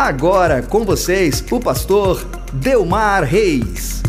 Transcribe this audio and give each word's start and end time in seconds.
Agora 0.00 0.62
com 0.62 0.84
vocês, 0.84 1.44
o 1.50 1.58
pastor 1.58 2.24
Delmar 2.52 3.24
Reis. 3.24 4.00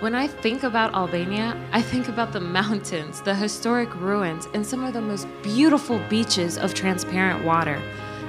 When 0.00 0.16
I 0.16 0.26
think 0.26 0.64
about 0.64 0.92
Albania, 0.92 1.56
I 1.72 1.80
think 1.82 2.08
about 2.08 2.32
the 2.32 2.40
mountains, 2.40 3.20
the 3.22 3.32
historic 3.32 3.94
ruins, 3.94 4.48
and 4.52 4.66
some 4.66 4.84
of 4.84 4.92
the 4.92 5.00
most 5.00 5.28
beautiful 5.44 6.00
beaches 6.10 6.58
of 6.58 6.74
transparent 6.74 7.44
water. 7.44 7.78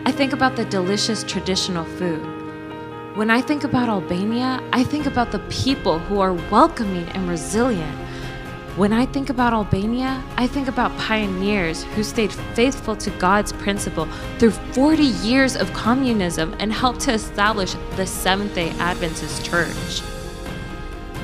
I 0.06 0.12
think 0.12 0.34
about 0.34 0.56
the 0.56 0.66
delicious 0.66 1.24
traditional 1.24 1.86
food. 1.98 2.22
When 3.16 3.32
I 3.32 3.42
think 3.42 3.64
about 3.64 3.90
Albania, 3.90 4.62
I 4.74 4.84
think 4.84 5.08
about 5.08 5.32
the 5.32 5.40
people 5.50 5.98
who 5.98 6.20
are 6.20 6.34
welcoming 6.52 7.10
and 7.16 7.28
resilient. 7.28 8.09
When 8.80 8.94
I 8.94 9.06
think 9.06 9.30
about 9.30 9.52
Albania, 9.52 10.24
I 10.38 10.48
think 10.48 10.70
about 10.70 10.98
pioneers 10.98 11.84
who 11.84 12.02
stayed 12.02 12.32
faithful 12.32 12.96
to 12.96 13.10
God's 13.20 13.52
principle 13.52 14.08
through 14.38 14.52
40 14.52 15.04
years 15.04 15.58
of 15.58 15.74
communism 15.74 16.56
and 16.60 16.72
helped 16.72 17.02
to 17.02 17.12
establish 17.12 17.74
the 17.98 18.08
Seventh 18.08 18.56
day 18.56 18.70
Adventist 18.80 19.44
Church. 19.44 20.00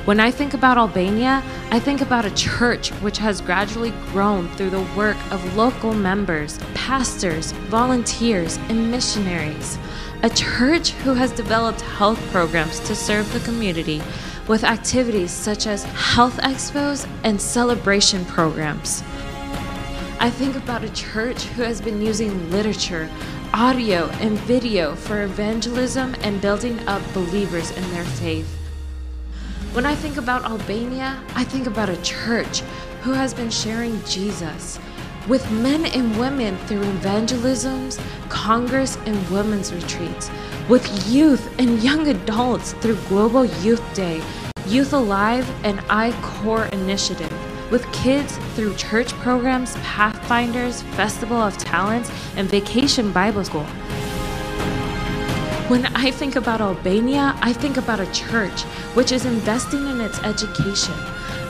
When 0.04 0.20
I 0.20 0.30
think 0.30 0.52
about 0.52 0.76
Albania, 0.76 1.42
I 1.70 1.80
think 1.80 2.02
about 2.02 2.26
a 2.26 2.34
church 2.34 2.90
which 3.00 3.16
has 3.16 3.40
gradually 3.40 3.92
grown 4.12 4.48
through 4.50 4.70
the 4.70 4.86
work 4.94 5.16
of 5.32 5.56
local 5.56 5.94
members, 5.94 6.58
pastors, 6.74 7.52
volunteers, 7.70 8.58
and 8.68 8.90
missionaries. 8.90 9.78
A 10.22 10.28
church 10.28 10.90
who 10.90 11.14
has 11.14 11.32
developed 11.32 11.80
health 11.80 12.20
programs 12.30 12.80
to 12.80 12.94
serve 12.94 13.32
the 13.32 13.40
community 13.40 14.02
with 14.48 14.64
activities 14.64 15.30
such 15.30 15.66
as 15.66 15.84
health 15.84 16.36
expos 16.38 17.08
and 17.24 17.40
celebration 17.40 18.24
programs. 18.26 19.02
I 20.18 20.30
think 20.30 20.56
about 20.56 20.82
a 20.82 20.92
church 20.92 21.42
who 21.44 21.62
has 21.62 21.80
been 21.80 22.00
using 22.00 22.50
literature, 22.50 23.10
audio, 23.52 24.06
and 24.20 24.38
video 24.40 24.94
for 24.94 25.22
evangelism 25.22 26.14
and 26.20 26.40
building 26.40 26.78
up 26.88 27.02
believers 27.12 27.70
in 27.70 27.90
their 27.90 28.04
faith. 28.04 28.48
When 29.72 29.84
I 29.84 29.94
think 29.94 30.16
about 30.16 30.44
Albania, 30.44 31.22
I 31.34 31.44
think 31.44 31.66
about 31.66 31.90
a 31.90 32.00
church 32.02 32.60
who 33.02 33.12
has 33.12 33.34
been 33.34 33.50
sharing 33.50 34.02
Jesus 34.04 34.78
with 35.28 35.50
men 35.50 35.84
and 35.86 36.18
women 36.18 36.56
through 36.66 36.82
evangelisms, 36.82 38.00
congress, 38.28 38.96
and 39.06 39.30
women's 39.30 39.74
retreats, 39.74 40.30
with 40.68 41.06
youth 41.06 41.48
and 41.60 41.80
young 41.80 42.08
adults 42.08 42.72
through 42.74 42.96
Global 43.08 43.44
Youth 43.44 43.94
Day, 43.94 44.20
Youth 44.66 44.92
Alive, 44.92 45.48
and 45.64 45.80
I-Core 45.88 46.66
Initiative, 46.66 47.32
with 47.70 47.90
kids 47.92 48.36
through 48.54 48.74
church 48.74 49.12
programs, 49.14 49.76
Pathfinders, 49.76 50.82
Festival 50.82 51.36
of 51.36 51.56
Talents, 51.56 52.10
and 52.34 52.48
Vacation 52.48 53.12
Bible 53.12 53.44
School. 53.44 53.66
When 55.68 55.86
I 55.94 56.10
think 56.10 56.34
about 56.34 56.60
Albania, 56.60 57.36
I 57.42 57.52
think 57.52 57.76
about 57.76 58.00
a 58.00 58.10
church 58.12 58.62
which 58.94 59.12
is 59.12 59.24
investing 59.24 59.86
in 59.86 60.00
its 60.00 60.18
education. 60.20 60.94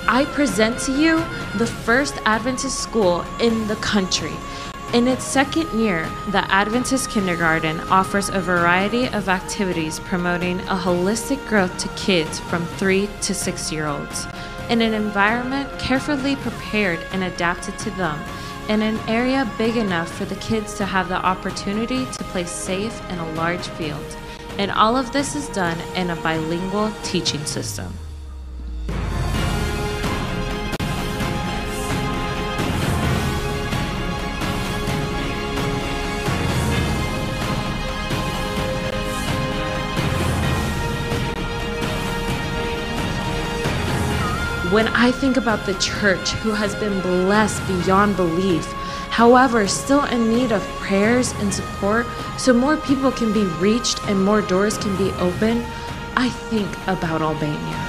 I 0.09 0.27
present 0.33 0.79
to 0.81 0.93
you 0.93 1.17
the 1.57 1.67
first 1.67 2.19
Adventist 2.27 2.81
school 2.81 3.25
in 3.41 3.67
the 3.67 3.77
country. 3.77 4.33
In 4.93 5.09
its 5.09 5.25
second 5.25 5.69
year, 5.79 6.09
the 6.31 6.51
Adventist 6.51 7.11
Kindergarten 7.11 7.81
offers 7.91 8.29
a 8.29 8.41
variety 8.41 9.07
of 9.09 9.29
activities 9.29 10.01
promoting 10.01 10.61
a 10.61 10.77
holistic 10.77 11.45
growth 11.49 11.77
to 11.79 11.89
kids 11.97 12.39
from 12.39 12.65
3 12.65 13.09
to 13.23 13.35
6 13.35 13.73
year 13.73 13.87
olds 13.87 14.27
in 14.71 14.83
an 14.83 14.95
environment 14.95 15.69
carefully 15.79 16.37
prepared 16.37 17.01
and 17.13 17.25
adapted 17.25 17.79
to 17.79 17.91
them 17.93 18.19
in 18.69 18.83
an 18.83 18.99
area 19.09 19.51
big 19.59 19.77
enough 19.77 20.11
for 20.13 20.25
the 20.25 20.35
kids 20.37 20.75
to 20.75 20.85
have 20.85 21.09
the 21.09 21.15
opportunity 21.15 22.05
to 22.07 22.25
play 22.25 22.45
safe 22.45 23.01
in 23.11 23.19
a 23.19 23.33
large 23.33 23.67
field. 23.69 24.17
And 24.59 24.71
all 24.71 24.97
of 24.97 25.13
this 25.13 25.37
is 25.37 25.49
done 25.51 25.79
in 25.95 26.11
a 26.11 26.17
bilingual 26.17 26.91
teaching 27.03 27.45
system. 27.45 27.93
When 44.77 44.89
I 44.89 45.11
think 45.11 45.39
about 45.39 45.65
the 45.65 45.73
church 45.77 46.33
who 46.43 46.51
has 46.51 46.75
been 46.75 47.01
blessed 47.01 47.67
beyond 47.67 48.15
belief, 48.15 48.71
however, 49.09 49.67
still 49.67 50.05
in 50.05 50.29
need 50.29 50.53
of 50.53 50.63
prayers 50.81 51.33
and 51.39 51.49
support 51.51 52.05
so 52.37 52.53
more 52.53 52.77
people 52.77 53.11
can 53.11 53.33
be 53.33 53.45
reached 53.57 54.07
and 54.07 54.23
more 54.23 54.43
doors 54.43 54.77
can 54.77 54.95
be 54.99 55.13
opened, 55.13 55.65
I 56.15 56.29
think 56.29 56.69
about 56.89 57.23
Albania. 57.23 57.86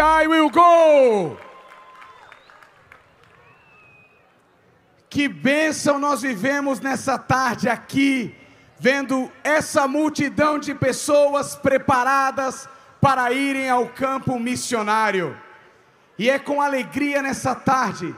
I 0.00 0.26
will 0.26 0.50
go! 0.50 1.36
Que 5.08 5.28
bênção 5.28 5.98
nós 5.98 6.22
vivemos 6.22 6.80
nessa 6.80 7.18
tarde 7.18 7.68
aqui, 7.68 8.34
vendo 8.78 9.30
essa 9.42 9.86
multidão 9.88 10.58
de 10.58 10.74
pessoas 10.74 11.56
preparadas 11.56 12.68
para 13.00 13.32
irem 13.32 13.68
ao 13.68 13.88
campo 13.88 14.38
missionário. 14.38 15.36
E 16.18 16.30
é 16.30 16.38
com 16.38 16.62
alegria 16.62 17.22
nessa 17.22 17.54
tarde 17.54 18.14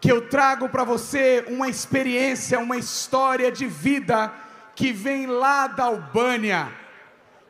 que 0.00 0.12
eu 0.12 0.28
trago 0.28 0.68
para 0.68 0.84
você 0.84 1.44
uma 1.48 1.68
experiência, 1.68 2.58
uma 2.60 2.76
história 2.76 3.50
de 3.50 3.66
vida 3.66 4.32
que 4.74 4.92
vem 4.92 5.26
lá 5.26 5.66
da 5.66 5.84
Albânia. 5.84 6.68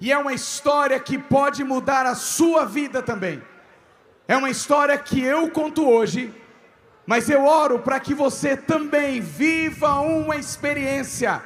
E 0.01 0.11
é 0.11 0.17
uma 0.17 0.33
história 0.33 0.99
que 0.99 1.19
pode 1.19 1.63
mudar 1.63 2.07
a 2.07 2.15
sua 2.15 2.65
vida 2.65 3.03
também. 3.03 3.43
É 4.31 4.37
uma 4.37 4.51
história 4.51 4.99
que 4.99 5.23
eu 5.23 5.51
conto 5.51 5.89
hoje, 5.89 6.35
mas 7.07 7.31
eu 7.31 7.47
oro 7.47 7.79
para 7.79 7.99
que 7.99 8.13
você 8.13 8.59
também 8.59 9.23
viva 9.23 10.01
uma 10.01 10.37
experiência 10.37 11.43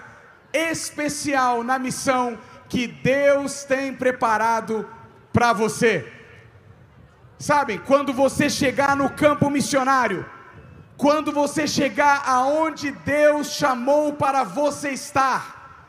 especial 0.53 1.63
na 1.63 1.79
missão 1.79 2.37
que 2.69 2.89
Deus 2.89 3.63
tem 3.63 3.95
preparado 3.95 4.85
para 5.33 5.53
você. 5.53 6.13
Sabe, 7.39 7.79
quando 7.79 8.13
você 8.13 8.51
chegar 8.51 8.97
no 8.97 9.11
campo 9.11 9.49
missionário, 9.49 10.27
quando 10.97 11.31
você 11.31 11.69
chegar 11.69 12.25
aonde 12.27 12.91
Deus 12.91 13.53
chamou 13.53 14.15
para 14.15 14.43
você 14.43 14.91
estar, 14.91 15.87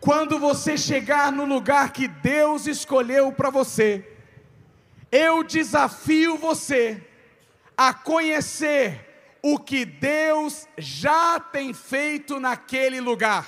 quando 0.00 0.40
você 0.40 0.76
chegar 0.76 1.30
no 1.30 1.44
lugar 1.44 1.92
que 1.92 2.08
Deus 2.08 2.66
escolheu 2.66 3.30
para 3.30 3.48
você, 3.48 4.11
eu 5.12 5.44
desafio 5.44 6.38
você 6.38 7.06
a 7.76 7.92
conhecer 7.92 9.38
o 9.42 9.58
que 9.58 9.84
Deus 9.84 10.66
já 10.78 11.38
tem 11.38 11.74
feito 11.74 12.40
naquele 12.40 12.98
lugar. 12.98 13.46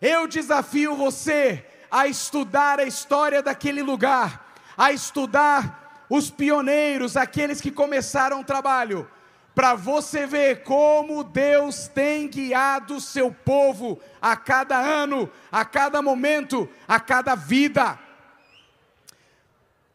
Eu 0.00 0.26
desafio 0.26 0.96
você 0.96 1.64
a 1.90 2.06
estudar 2.06 2.80
a 2.80 2.84
história 2.84 3.42
daquele 3.42 3.82
lugar, 3.82 4.54
a 4.76 4.90
estudar 4.92 6.06
os 6.08 6.30
pioneiros, 6.30 7.18
aqueles 7.18 7.60
que 7.60 7.70
começaram 7.70 8.40
o 8.40 8.44
trabalho, 8.44 9.08
para 9.54 9.74
você 9.74 10.26
ver 10.26 10.62
como 10.62 11.22
Deus 11.22 11.86
tem 11.86 12.28
guiado 12.28 12.96
o 12.96 13.00
seu 13.00 13.30
povo 13.30 14.00
a 14.20 14.34
cada 14.34 14.78
ano, 14.78 15.30
a 15.50 15.64
cada 15.64 16.00
momento, 16.00 16.66
a 16.88 16.98
cada 16.98 17.34
vida. 17.34 17.98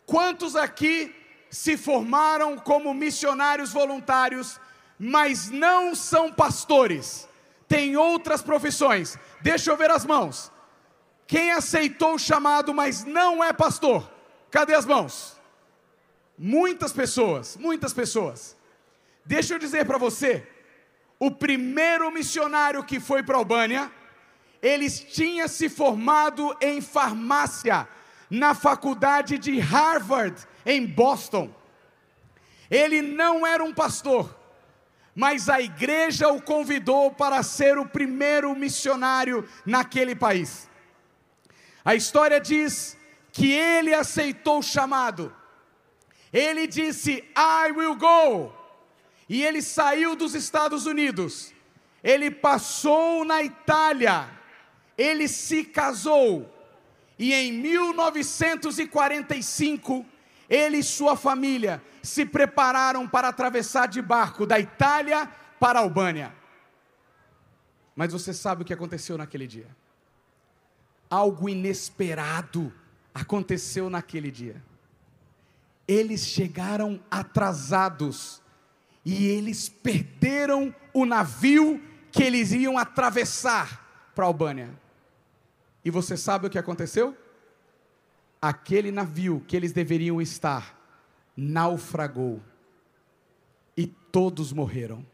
Quantos 0.06 0.54
aqui 0.54 1.12
se 1.50 1.76
formaram 1.76 2.56
como 2.56 2.94
missionários 2.94 3.72
voluntários, 3.72 4.60
mas 4.96 5.50
não 5.50 5.96
são 5.96 6.32
pastores, 6.32 7.28
têm 7.66 7.96
outras 7.96 8.40
profissões. 8.40 9.18
Deixa 9.40 9.68
eu 9.68 9.76
ver 9.76 9.90
as 9.90 10.06
mãos. 10.06 10.52
Quem 11.32 11.50
aceitou 11.50 12.16
o 12.16 12.18
chamado, 12.18 12.74
mas 12.74 13.04
não 13.04 13.42
é 13.42 13.54
pastor? 13.54 14.06
Cadê 14.50 14.74
as 14.74 14.84
mãos? 14.84 15.40
Muitas 16.36 16.92
pessoas, 16.92 17.56
muitas 17.56 17.94
pessoas. 17.94 18.54
Deixa 19.24 19.54
eu 19.54 19.58
dizer 19.58 19.86
para 19.86 19.96
você, 19.96 20.46
o 21.18 21.30
primeiro 21.30 22.10
missionário 22.10 22.84
que 22.84 23.00
foi 23.00 23.22
para 23.22 23.36
a 23.36 23.38
Albânia, 23.38 23.90
ele 24.60 24.90
tinha 24.90 25.48
se 25.48 25.70
formado 25.70 26.54
em 26.60 26.82
farmácia 26.82 27.88
na 28.28 28.52
faculdade 28.52 29.38
de 29.38 29.58
Harvard, 29.58 30.36
em 30.66 30.84
Boston. 30.84 31.50
Ele 32.70 33.00
não 33.00 33.46
era 33.46 33.64
um 33.64 33.72
pastor, 33.72 34.38
mas 35.14 35.48
a 35.48 35.62
igreja 35.62 36.28
o 36.28 36.42
convidou 36.42 37.10
para 37.10 37.42
ser 37.42 37.78
o 37.78 37.88
primeiro 37.88 38.54
missionário 38.54 39.48
naquele 39.64 40.14
país. 40.14 40.70
A 41.84 41.94
história 41.94 42.40
diz 42.40 42.96
que 43.32 43.52
ele 43.52 43.94
aceitou 43.94 44.58
o 44.58 44.62
chamado. 44.62 45.32
Ele 46.32 46.66
disse: 46.66 47.22
I 47.36 47.70
will 47.72 47.94
go. 47.96 48.52
E 49.28 49.42
ele 49.42 49.60
saiu 49.62 50.16
dos 50.16 50.34
Estados 50.34 50.86
Unidos. 50.86 51.52
Ele 52.02 52.30
passou 52.30 53.22
na 53.24 53.42
Itália. 53.42 54.30
Ele 54.96 55.28
se 55.28 55.64
casou. 55.64 56.48
E 57.18 57.32
em 57.32 57.52
1945, 57.52 60.06
ele 60.48 60.78
e 60.78 60.82
sua 60.82 61.14
família 61.16 61.82
se 62.02 62.24
prepararam 62.26 63.08
para 63.08 63.28
atravessar 63.28 63.86
de 63.86 64.02
barco 64.02 64.44
da 64.44 64.58
Itália 64.58 65.30
para 65.60 65.78
a 65.78 65.82
Albânia. 65.82 66.34
Mas 67.94 68.12
você 68.12 68.34
sabe 68.34 68.62
o 68.62 68.64
que 68.64 68.74
aconteceu 68.74 69.16
naquele 69.16 69.46
dia? 69.46 69.68
Algo 71.12 71.48
inesperado 71.48 72.72
aconteceu 73.14 73.90
naquele 73.90 74.30
dia. 74.30 74.62
Eles 75.86 76.26
chegaram 76.26 76.98
atrasados 77.10 78.40
e 79.04 79.26
eles 79.26 79.68
perderam 79.68 80.74
o 80.94 81.04
navio 81.04 81.82
que 82.10 82.22
eles 82.22 82.52
iam 82.52 82.78
atravessar 82.78 84.10
para 84.14 84.24
a 84.24 84.28
Albânia. 84.28 84.70
E 85.84 85.90
você 85.90 86.16
sabe 86.16 86.46
o 86.46 86.50
que 86.50 86.58
aconteceu? 86.58 87.16
aquele 88.42 88.90
navio 88.90 89.40
que 89.46 89.56
eles 89.56 89.70
deveriam 89.72 90.20
estar 90.20 90.76
naufragou 91.36 92.42
e 93.76 93.86
todos 93.86 94.52
morreram. 94.52 95.06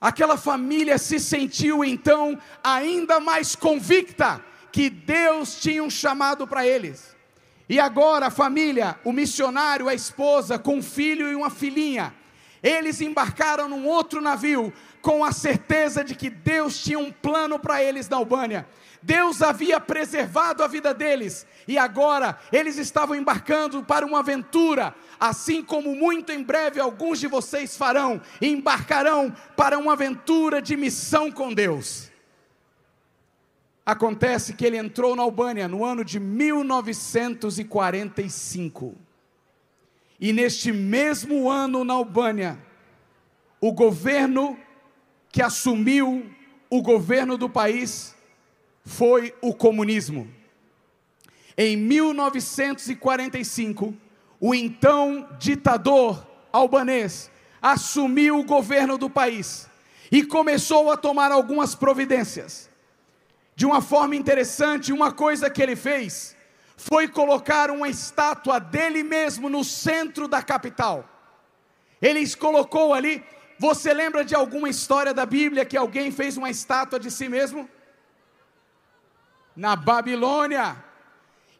Aquela 0.00 0.36
família 0.36 0.98
se 0.98 1.18
sentiu 1.18 1.84
então 1.84 2.38
ainda 2.62 3.18
mais 3.18 3.56
convicta 3.56 4.44
que 4.70 4.90
Deus 4.90 5.58
tinha 5.60 5.82
um 5.82 5.88
chamado 5.88 6.46
para 6.46 6.66
eles. 6.66 7.16
E 7.68 7.80
agora 7.80 8.26
a 8.26 8.30
família, 8.30 8.98
o 9.04 9.12
missionário, 9.12 9.88
a 9.88 9.94
esposa, 9.94 10.58
com 10.58 10.76
um 10.76 10.82
filho 10.82 11.28
e 11.28 11.34
uma 11.34 11.50
filhinha, 11.50 12.14
eles 12.62 13.00
embarcaram 13.00 13.68
num 13.68 13.86
outro 13.86 14.20
navio 14.20 14.72
com 15.00 15.24
a 15.24 15.32
certeza 15.32 16.02
de 16.02 16.14
que 16.14 16.28
Deus 16.28 16.82
tinha 16.82 16.98
um 16.98 17.12
plano 17.12 17.58
para 17.58 17.82
eles 17.82 18.08
na 18.08 18.16
Albânia. 18.16 18.66
Deus 19.02 19.40
havia 19.40 19.78
preservado 19.78 20.64
a 20.64 20.66
vida 20.66 20.92
deles 20.92 21.46
e 21.68 21.78
agora 21.78 22.36
eles 22.50 22.76
estavam 22.76 23.14
embarcando 23.14 23.84
para 23.84 24.04
uma 24.04 24.18
aventura, 24.18 24.92
assim 25.20 25.62
como 25.62 25.94
muito 25.94 26.32
em 26.32 26.42
breve 26.42 26.80
alguns 26.80 27.20
de 27.20 27.28
vocês 27.28 27.76
farão, 27.76 28.20
embarcarão 28.42 29.32
para 29.56 29.78
uma 29.78 29.92
aventura 29.92 30.60
de 30.60 30.76
missão 30.76 31.30
com 31.30 31.54
Deus. 31.54 32.10
Acontece 33.86 34.54
que 34.54 34.66
ele 34.66 34.76
entrou 34.76 35.14
na 35.14 35.22
Albânia 35.22 35.68
no 35.68 35.84
ano 35.84 36.04
de 36.04 36.18
1945. 36.18 39.05
E 40.20 40.32
neste 40.32 40.70
mesmo 40.72 41.50
ano 41.50 41.82
na 41.84 41.94
Albânia, 41.94 42.56
o 43.60 43.72
governo 43.72 44.56
que 45.30 45.42
assumiu 45.42 46.30
o 46.70 46.80
governo 46.80 47.36
do 47.36 47.50
país 47.50 48.14
foi 48.84 49.34
o 49.42 49.52
comunismo. 49.54 50.30
Em 51.56 51.76
1945, 51.76 53.96
o 54.38 54.54
então 54.54 55.26
ditador 55.38 56.26
albanês 56.52 57.30
assumiu 57.60 58.38
o 58.38 58.44
governo 58.44 58.96
do 58.98 59.10
país 59.10 59.68
e 60.10 60.22
começou 60.22 60.90
a 60.90 60.96
tomar 60.96 61.32
algumas 61.32 61.74
providências. 61.74 62.70
De 63.54 63.66
uma 63.66 63.80
forma 63.80 64.14
interessante, 64.14 64.92
uma 64.92 65.10
coisa 65.10 65.50
que 65.50 65.62
ele 65.62 65.74
fez 65.74 66.35
foi 66.76 67.08
colocar 67.08 67.70
uma 67.70 67.88
estátua 67.88 68.58
dele 68.60 69.02
mesmo 69.02 69.48
no 69.48 69.64
centro 69.64 70.28
da 70.28 70.42
capital. 70.42 71.08
Ele 72.00 72.28
colocou 72.36 72.92
ali. 72.92 73.24
Você 73.58 73.94
lembra 73.94 74.24
de 74.24 74.34
alguma 74.34 74.68
história 74.68 75.14
da 75.14 75.24
Bíblia 75.24 75.64
que 75.64 75.76
alguém 75.76 76.10
fez 76.10 76.36
uma 76.36 76.50
estátua 76.50 77.00
de 77.00 77.10
si 77.10 77.28
mesmo? 77.28 77.68
na 79.56 79.74
Babilônia. 79.74 80.76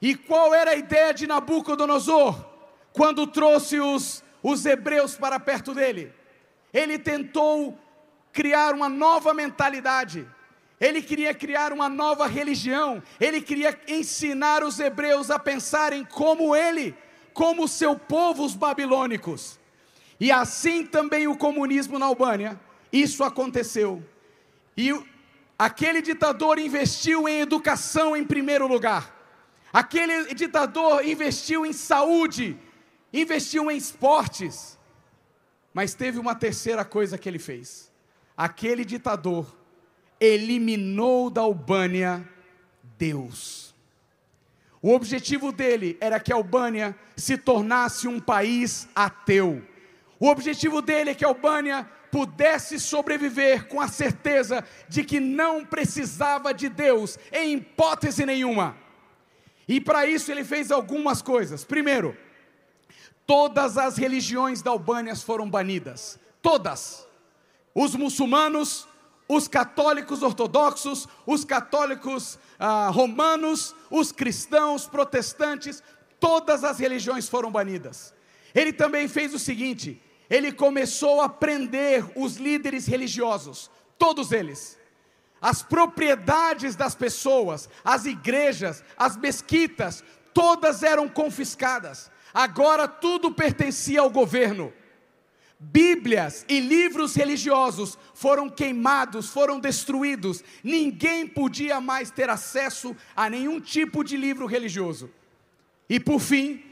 E 0.00 0.14
qual 0.14 0.54
era 0.54 0.72
a 0.72 0.76
ideia 0.76 1.14
de 1.14 1.26
Nabucodonosor? 1.26 2.54
quando 2.92 3.26
trouxe 3.26 3.78
os, 3.78 4.24
os 4.42 4.64
hebreus 4.64 5.18
para 5.18 5.38
perto 5.38 5.74
dele, 5.74 6.14
ele 6.72 6.98
tentou 6.98 7.78
criar 8.32 8.72
uma 8.72 8.88
nova 8.88 9.34
mentalidade. 9.34 10.26
Ele 10.80 11.00
queria 11.00 11.32
criar 11.32 11.72
uma 11.72 11.88
nova 11.88 12.26
religião, 12.26 13.02
ele 13.18 13.40
queria 13.40 13.78
ensinar 13.88 14.62
os 14.62 14.78
hebreus 14.78 15.30
a 15.30 15.38
pensarem 15.38 16.04
como 16.04 16.54
ele, 16.54 16.94
como 17.32 17.66
seu 17.66 17.98
povo, 17.98 18.44
os 18.44 18.54
babilônicos. 18.54 19.58
E 20.20 20.30
assim 20.30 20.84
também 20.84 21.26
o 21.26 21.36
comunismo 21.36 21.98
na 21.98 22.06
Albânia, 22.06 22.60
isso 22.92 23.24
aconteceu. 23.24 24.04
E 24.76 24.94
aquele 25.58 26.02
ditador 26.02 26.58
investiu 26.58 27.26
em 27.26 27.40
educação 27.40 28.14
em 28.14 28.24
primeiro 28.24 28.66
lugar, 28.66 29.14
aquele 29.72 30.34
ditador 30.34 31.06
investiu 31.06 31.64
em 31.64 31.72
saúde, 31.72 32.58
investiu 33.12 33.70
em 33.70 33.78
esportes, 33.78 34.78
mas 35.72 35.94
teve 35.94 36.18
uma 36.18 36.34
terceira 36.34 36.84
coisa 36.84 37.16
que 37.16 37.26
ele 37.26 37.38
fez: 37.38 37.90
aquele 38.36 38.84
ditador 38.84 39.55
eliminou 40.20 41.30
da 41.30 41.42
Albânia 41.42 42.26
Deus. 42.98 43.74
O 44.80 44.92
objetivo 44.92 45.50
dele 45.52 45.96
era 46.00 46.20
que 46.20 46.32
a 46.32 46.36
Albânia 46.36 46.96
se 47.16 47.36
tornasse 47.36 48.06
um 48.06 48.20
país 48.20 48.88
ateu. 48.94 49.62
O 50.18 50.28
objetivo 50.28 50.80
dele 50.80 51.10
é 51.10 51.14
que 51.14 51.24
a 51.24 51.28
Albânia 51.28 51.88
pudesse 52.10 52.78
sobreviver 52.78 53.66
com 53.68 53.80
a 53.80 53.88
certeza 53.88 54.64
de 54.88 55.04
que 55.04 55.20
não 55.20 55.64
precisava 55.64 56.54
de 56.54 56.68
Deus 56.68 57.18
em 57.32 57.54
hipótese 57.54 58.24
nenhuma. 58.24 58.76
E 59.68 59.80
para 59.80 60.06
isso 60.06 60.30
ele 60.30 60.44
fez 60.44 60.70
algumas 60.70 61.20
coisas. 61.20 61.64
Primeiro, 61.64 62.16
todas 63.26 63.76
as 63.76 63.96
religiões 63.96 64.62
da 64.62 64.70
Albânia 64.70 65.16
foram 65.16 65.50
banidas. 65.50 66.18
Todas. 66.40 67.06
Os 67.74 67.94
muçulmanos, 67.94 68.86
os 69.28 69.48
católicos 69.48 70.22
ortodoxos, 70.22 71.08
os 71.26 71.44
católicos 71.44 72.38
ah, 72.58 72.88
romanos, 72.88 73.74
os 73.90 74.12
cristãos, 74.12 74.86
protestantes, 74.86 75.82
todas 76.20 76.64
as 76.64 76.78
religiões 76.78 77.28
foram 77.28 77.50
banidas. 77.50 78.14
Ele 78.54 78.72
também 78.72 79.08
fez 79.08 79.34
o 79.34 79.38
seguinte: 79.38 80.00
ele 80.30 80.52
começou 80.52 81.20
a 81.20 81.28
prender 81.28 82.04
os 82.16 82.36
líderes 82.36 82.86
religiosos, 82.86 83.70
todos 83.98 84.32
eles. 84.32 84.78
As 85.40 85.62
propriedades 85.62 86.74
das 86.74 86.94
pessoas, 86.94 87.68
as 87.84 88.06
igrejas, 88.06 88.82
as 88.96 89.16
mesquitas, 89.16 90.02
todas 90.32 90.82
eram 90.82 91.08
confiscadas. 91.08 92.10
Agora 92.32 92.88
tudo 92.88 93.32
pertencia 93.32 94.00
ao 94.00 94.10
governo. 94.10 94.72
Bíblias 95.58 96.44
e 96.48 96.60
livros 96.60 97.14
religiosos 97.14 97.98
foram 98.12 98.50
queimados, 98.50 99.30
foram 99.30 99.58
destruídos. 99.58 100.44
Ninguém 100.62 101.26
podia 101.26 101.80
mais 101.80 102.10
ter 102.10 102.28
acesso 102.28 102.94
a 103.14 103.30
nenhum 103.30 103.58
tipo 103.58 104.04
de 104.04 104.18
livro 104.18 104.46
religioso. 104.46 105.10
E 105.88 105.98
por 105.98 106.20
fim, 106.20 106.62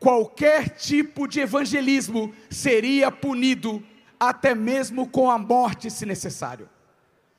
qualquer 0.00 0.70
tipo 0.70 1.28
de 1.28 1.40
evangelismo 1.40 2.34
seria 2.50 3.12
punido, 3.12 3.82
até 4.18 4.52
mesmo 4.52 5.08
com 5.08 5.30
a 5.30 5.38
morte, 5.38 5.88
se 5.88 6.04
necessário. 6.04 6.68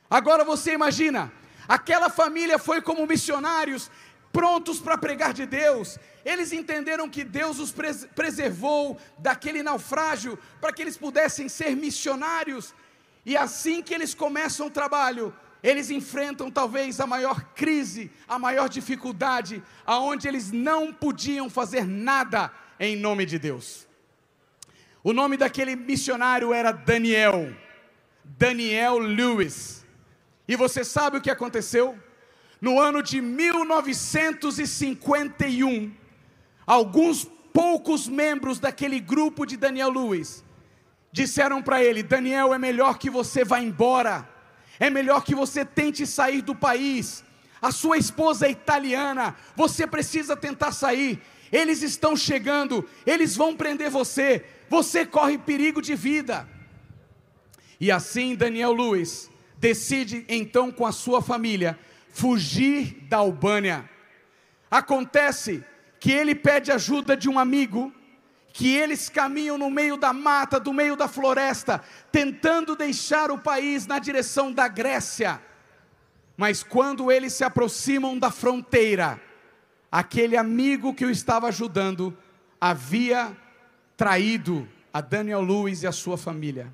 Agora 0.08 0.44
você 0.44 0.72
imagina, 0.72 1.30
aquela 1.68 2.08
família 2.08 2.58
foi 2.58 2.80
como 2.80 3.06
missionários, 3.06 3.90
prontos 4.36 4.78
para 4.78 4.98
pregar 4.98 5.32
de 5.32 5.46
Deus. 5.46 5.98
Eles 6.22 6.52
entenderam 6.52 7.08
que 7.08 7.24
Deus 7.24 7.58
os 7.58 7.72
pres 7.72 8.06
preservou 8.14 9.00
daquele 9.16 9.62
naufrágio 9.62 10.38
para 10.60 10.74
que 10.74 10.82
eles 10.82 10.98
pudessem 10.98 11.48
ser 11.48 11.74
missionários. 11.74 12.74
E 13.24 13.34
assim 13.34 13.82
que 13.82 13.94
eles 13.94 14.12
começam 14.12 14.66
o 14.66 14.70
trabalho, 14.70 15.34
eles 15.62 15.88
enfrentam 15.88 16.50
talvez 16.50 17.00
a 17.00 17.06
maior 17.06 17.40
crise, 17.54 18.10
a 18.28 18.38
maior 18.38 18.68
dificuldade, 18.68 19.62
aonde 19.86 20.28
eles 20.28 20.52
não 20.52 20.92
podiam 20.92 21.48
fazer 21.48 21.86
nada 21.86 22.52
em 22.78 22.94
nome 22.94 23.24
de 23.24 23.38
Deus. 23.38 23.88
O 25.02 25.14
nome 25.14 25.38
daquele 25.38 25.74
missionário 25.74 26.52
era 26.52 26.72
Daniel, 26.72 27.56
Daniel 28.22 28.98
Lewis. 28.98 29.82
E 30.46 30.54
você 30.56 30.84
sabe 30.84 31.16
o 31.16 31.22
que 31.22 31.30
aconteceu? 31.30 31.98
No 32.60 32.78
ano 32.80 33.02
de 33.02 33.20
1951, 33.20 35.92
alguns 36.66 37.24
poucos 37.52 38.08
membros 38.08 38.58
daquele 38.58 38.98
grupo 39.00 39.46
de 39.46 39.56
Daniel 39.56 39.90
Lewis 39.90 40.44
disseram 41.12 41.62
para 41.62 41.80
ele: 41.82 42.02
Daniel, 42.02 42.52
é 42.52 42.58
melhor 42.58 42.98
que 42.98 43.08
você 43.08 43.42
vá 43.44 43.60
embora, 43.60 44.28
é 44.78 44.90
melhor 44.90 45.24
que 45.24 45.34
você 45.34 45.64
tente 45.64 46.06
sair 46.06 46.42
do 46.42 46.54
país. 46.54 47.24
A 47.60 47.70
sua 47.70 47.96
esposa 47.96 48.46
é 48.46 48.50
italiana, 48.50 49.34
você 49.54 49.86
precisa 49.86 50.36
tentar 50.36 50.72
sair. 50.72 51.22
Eles 51.50 51.82
estão 51.82 52.16
chegando, 52.16 52.86
eles 53.06 53.36
vão 53.36 53.56
prender 53.56 53.90
você, 53.90 54.44
você 54.68 55.06
corre 55.06 55.38
perigo 55.38 55.80
de 55.80 55.94
vida. 55.94 56.46
E 57.80 57.90
assim 57.90 58.34
Daniel 58.34 58.72
Lewis 58.72 59.30
decide 59.58 60.24
então 60.28 60.70
com 60.70 60.84
a 60.84 60.92
sua 60.92 61.22
família 61.22 61.78
fugir 62.16 63.06
da 63.10 63.18
Albânia. 63.18 63.88
Acontece 64.70 65.62
que 66.00 66.10
ele 66.10 66.34
pede 66.34 66.72
ajuda 66.72 67.14
de 67.14 67.28
um 67.28 67.38
amigo, 67.38 67.92
que 68.54 68.74
eles 68.74 69.10
caminham 69.10 69.58
no 69.58 69.70
meio 69.70 69.98
da 69.98 70.14
mata, 70.14 70.58
do 70.58 70.72
meio 70.72 70.96
da 70.96 71.08
floresta, 71.08 71.82
tentando 72.10 72.74
deixar 72.74 73.30
o 73.30 73.36
país 73.36 73.86
na 73.86 73.98
direção 73.98 74.50
da 74.50 74.66
Grécia. 74.66 75.42
Mas 76.38 76.62
quando 76.62 77.12
eles 77.12 77.34
se 77.34 77.44
aproximam 77.44 78.18
da 78.18 78.30
fronteira, 78.30 79.20
aquele 79.92 80.38
amigo 80.38 80.94
que 80.94 81.04
o 81.04 81.10
estava 81.10 81.48
ajudando 81.48 82.16
havia 82.58 83.36
traído 83.94 84.66
a 84.90 85.02
Daniel 85.02 85.42
Lewis 85.42 85.82
e 85.82 85.86
a 85.86 85.92
sua 85.92 86.16
família. 86.16 86.72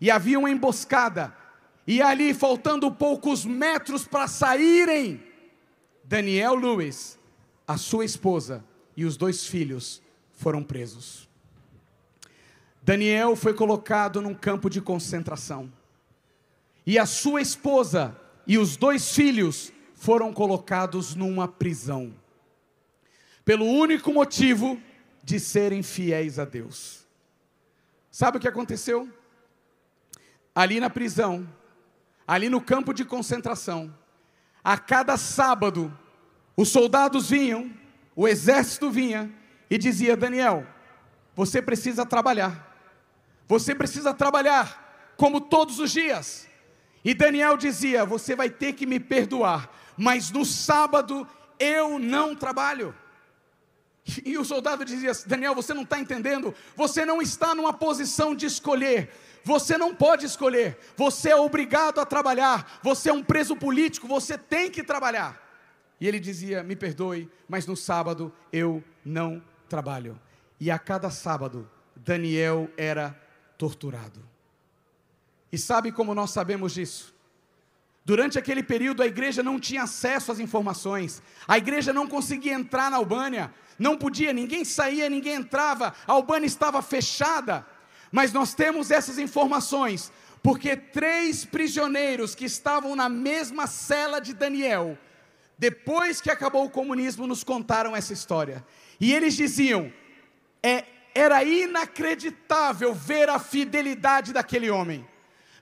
E 0.00 0.10
havia 0.10 0.40
uma 0.40 0.50
emboscada 0.50 1.32
e 1.90 2.00
ali, 2.00 2.32
faltando 2.32 2.88
poucos 2.92 3.44
metros 3.44 4.06
para 4.06 4.28
saírem, 4.28 5.20
Daniel 6.04 6.54
Lewis, 6.54 7.18
a 7.66 7.76
sua 7.76 8.04
esposa 8.04 8.64
e 8.96 9.04
os 9.04 9.16
dois 9.16 9.44
filhos 9.44 10.00
foram 10.30 10.62
presos. 10.62 11.28
Daniel 12.80 13.34
foi 13.34 13.54
colocado 13.54 14.22
num 14.22 14.32
campo 14.32 14.70
de 14.70 14.80
concentração. 14.80 15.68
E 16.86 16.96
a 16.96 17.04
sua 17.04 17.40
esposa 17.40 18.16
e 18.46 18.56
os 18.56 18.76
dois 18.76 19.12
filhos 19.12 19.72
foram 19.92 20.32
colocados 20.32 21.16
numa 21.16 21.48
prisão. 21.48 22.14
Pelo 23.44 23.64
único 23.64 24.12
motivo 24.12 24.80
de 25.24 25.40
serem 25.40 25.82
fiéis 25.82 26.38
a 26.38 26.44
Deus. 26.44 27.04
Sabe 28.12 28.38
o 28.38 28.40
que 28.40 28.46
aconteceu? 28.46 29.08
Ali 30.54 30.78
na 30.78 30.88
prisão, 30.88 31.48
ali 32.30 32.48
no 32.48 32.60
campo 32.60 32.94
de 32.94 33.04
concentração, 33.04 33.92
a 34.62 34.78
cada 34.78 35.16
sábado, 35.16 35.92
os 36.56 36.68
soldados 36.68 37.28
vinham, 37.28 37.68
o 38.14 38.28
exército 38.28 38.88
vinha 38.88 39.28
e 39.68 39.76
dizia: 39.76 40.16
Daniel, 40.16 40.64
você 41.34 41.60
precisa 41.60 42.06
trabalhar, 42.06 42.72
você 43.48 43.74
precisa 43.74 44.14
trabalhar, 44.14 45.12
como 45.16 45.40
todos 45.40 45.80
os 45.80 45.90
dias. 45.90 46.46
E 47.04 47.14
Daniel 47.14 47.56
dizia: 47.56 48.04
Você 48.04 48.36
vai 48.36 48.48
ter 48.48 48.74
que 48.74 48.86
me 48.86 49.00
perdoar, 49.00 49.68
mas 49.96 50.30
no 50.30 50.44
sábado 50.44 51.26
eu 51.58 51.98
não 51.98 52.36
trabalho. 52.36 52.94
E 54.24 54.38
o 54.38 54.44
soldado 54.44 54.84
dizia: 54.84 55.10
Daniel, 55.26 55.54
você 55.54 55.74
não 55.74 55.82
está 55.82 55.98
entendendo, 55.98 56.54
você 56.76 57.04
não 57.04 57.20
está 57.20 57.56
numa 57.56 57.72
posição 57.72 58.36
de 58.36 58.46
escolher, 58.46 59.10
você 59.44 59.78
não 59.78 59.94
pode 59.94 60.26
escolher, 60.26 60.78
você 60.96 61.30
é 61.30 61.36
obrigado 61.36 62.00
a 62.00 62.06
trabalhar, 62.06 62.78
você 62.82 63.10
é 63.10 63.12
um 63.12 63.22
preso 63.22 63.56
político, 63.56 64.06
você 64.06 64.36
tem 64.36 64.70
que 64.70 64.82
trabalhar. 64.82 65.40
E 66.00 66.08
ele 66.08 66.18
dizia: 66.18 66.62
Me 66.62 66.74
perdoe, 66.74 67.30
mas 67.48 67.66
no 67.66 67.76
sábado 67.76 68.32
eu 68.52 68.82
não 69.04 69.42
trabalho. 69.68 70.18
E 70.58 70.70
a 70.70 70.78
cada 70.78 71.10
sábado, 71.10 71.70
Daniel 71.96 72.70
era 72.76 73.18
torturado. 73.56 74.22
E 75.52 75.58
sabe 75.58 75.90
como 75.90 76.14
nós 76.14 76.30
sabemos 76.30 76.72
disso? 76.72 77.14
Durante 78.04 78.38
aquele 78.38 78.62
período, 78.62 79.02
a 79.02 79.06
igreja 79.06 79.42
não 79.42 79.60
tinha 79.60 79.82
acesso 79.82 80.32
às 80.32 80.38
informações, 80.38 81.22
a 81.46 81.58
igreja 81.58 81.92
não 81.92 82.06
conseguia 82.06 82.54
entrar 82.54 82.90
na 82.90 82.96
Albânia, 82.96 83.52
não 83.78 83.96
podia, 83.96 84.32
ninguém 84.32 84.64
saía, 84.64 85.08
ninguém 85.08 85.34
entrava, 85.34 85.94
a 86.06 86.12
Albânia 86.12 86.46
estava 86.46 86.82
fechada. 86.82 87.66
Mas 88.10 88.32
nós 88.32 88.54
temos 88.54 88.90
essas 88.90 89.18
informações, 89.18 90.12
porque 90.42 90.76
três 90.76 91.44
prisioneiros 91.44 92.34
que 92.34 92.44
estavam 92.44 92.96
na 92.96 93.08
mesma 93.08 93.66
cela 93.66 94.20
de 94.20 94.34
Daniel, 94.34 94.98
depois 95.58 96.20
que 96.20 96.30
acabou 96.30 96.64
o 96.64 96.70
comunismo, 96.70 97.26
nos 97.26 97.44
contaram 97.44 97.94
essa 97.94 98.12
história. 98.12 98.64
E 98.98 99.12
eles 99.12 99.34
diziam: 99.34 99.92
É, 100.62 100.84
era 101.14 101.44
inacreditável 101.44 102.94
ver 102.94 103.28
a 103.28 103.38
fidelidade 103.38 104.32
daquele 104.32 104.70
homem. 104.70 105.06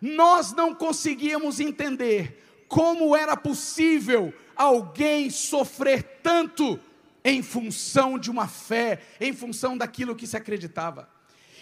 Nós 0.00 0.52
não 0.52 0.74
conseguíamos 0.74 1.58
entender 1.58 2.64
como 2.68 3.16
era 3.16 3.36
possível 3.36 4.32
alguém 4.54 5.30
sofrer 5.30 6.20
tanto 6.22 6.78
em 7.24 7.42
função 7.42 8.18
de 8.18 8.30
uma 8.30 8.46
fé, 8.46 9.00
em 9.20 9.32
função 9.32 9.76
daquilo 9.76 10.14
que 10.14 10.26
se 10.26 10.36
acreditava. 10.36 11.08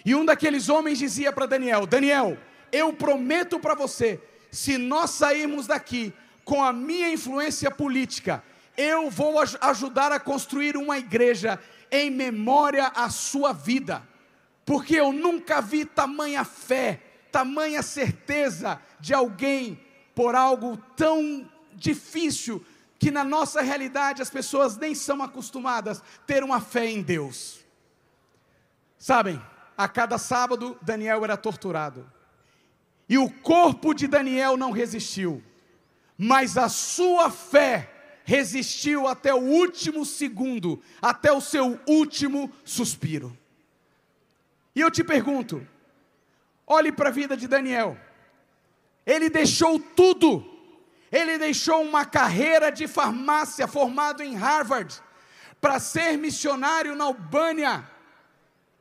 E 0.07 0.15
um 0.15 0.23
daqueles 0.23 0.69
homens 0.69 0.97
dizia 0.97 1.33
para 1.33 1.45
Daniel: 1.45 1.85
Daniel, 1.85 2.37
eu 2.71 2.93
prometo 2.93 3.59
para 3.59 3.75
você, 3.75 4.17
se 4.49 4.77
nós 4.77 5.09
sairmos 5.09 5.67
daqui 5.67 6.13
com 6.45 6.63
a 6.63 6.71
minha 6.71 7.11
influência 7.11 7.69
política, 7.69 8.41
eu 8.77 9.09
vou 9.09 9.37
aj 9.37 9.57
ajudar 9.59 10.13
a 10.13 10.19
construir 10.19 10.77
uma 10.77 10.97
igreja 10.97 11.59
em 11.91 12.09
memória 12.09 12.87
à 12.95 13.09
sua 13.09 13.51
vida, 13.51 14.01
porque 14.65 14.95
eu 14.95 15.11
nunca 15.11 15.59
vi 15.59 15.83
tamanha 15.83 16.45
fé, 16.45 17.01
tamanha 17.29 17.83
certeza 17.83 18.81
de 19.01 19.13
alguém 19.13 19.77
por 20.15 20.35
algo 20.35 20.77
tão 20.95 21.51
difícil 21.73 22.65
que 22.97 23.11
na 23.11 23.25
nossa 23.25 23.59
realidade 23.59 24.21
as 24.21 24.29
pessoas 24.29 24.77
nem 24.77 24.95
são 24.95 25.21
acostumadas 25.21 25.99
a 25.99 26.25
ter 26.25 26.45
uma 26.45 26.61
fé 26.61 26.85
em 26.85 27.01
Deus. 27.01 27.59
Sabem, 28.97 29.41
a 29.77 29.87
cada 29.87 30.17
sábado 30.17 30.77
Daniel 30.81 31.23
era 31.23 31.37
torturado. 31.37 32.11
E 33.07 33.17
o 33.17 33.29
corpo 33.29 33.93
de 33.93 34.07
Daniel 34.07 34.57
não 34.57 34.71
resistiu, 34.71 35.43
mas 36.17 36.57
a 36.57 36.67
sua 36.67 37.29
fé 37.29 37.93
resistiu 38.25 39.07
até 39.07 39.33
o 39.33 39.37
último 39.37 40.03
segundo, 40.03 40.81
até 41.01 41.31
o 41.31 41.39
seu 41.39 41.79
último 41.87 42.51
suspiro. 42.65 43.37
E 44.75 44.81
eu 44.81 44.91
te 44.91 45.03
pergunto, 45.03 45.65
olhe 46.65 46.91
para 46.91 47.09
a 47.09 47.11
vida 47.11 47.37
de 47.37 47.47
Daniel. 47.47 47.97
Ele 49.05 49.29
deixou 49.29 49.79
tudo. 49.79 50.45
Ele 51.09 51.37
deixou 51.37 51.81
uma 51.81 52.03
carreira 52.03 52.69
de 52.69 52.85
farmácia 52.87 53.65
formado 53.65 54.21
em 54.21 54.35
Harvard 54.35 55.01
para 55.61 55.79
ser 55.79 56.17
missionário 56.17 56.93
na 56.95 57.05
Albânia 57.05 57.89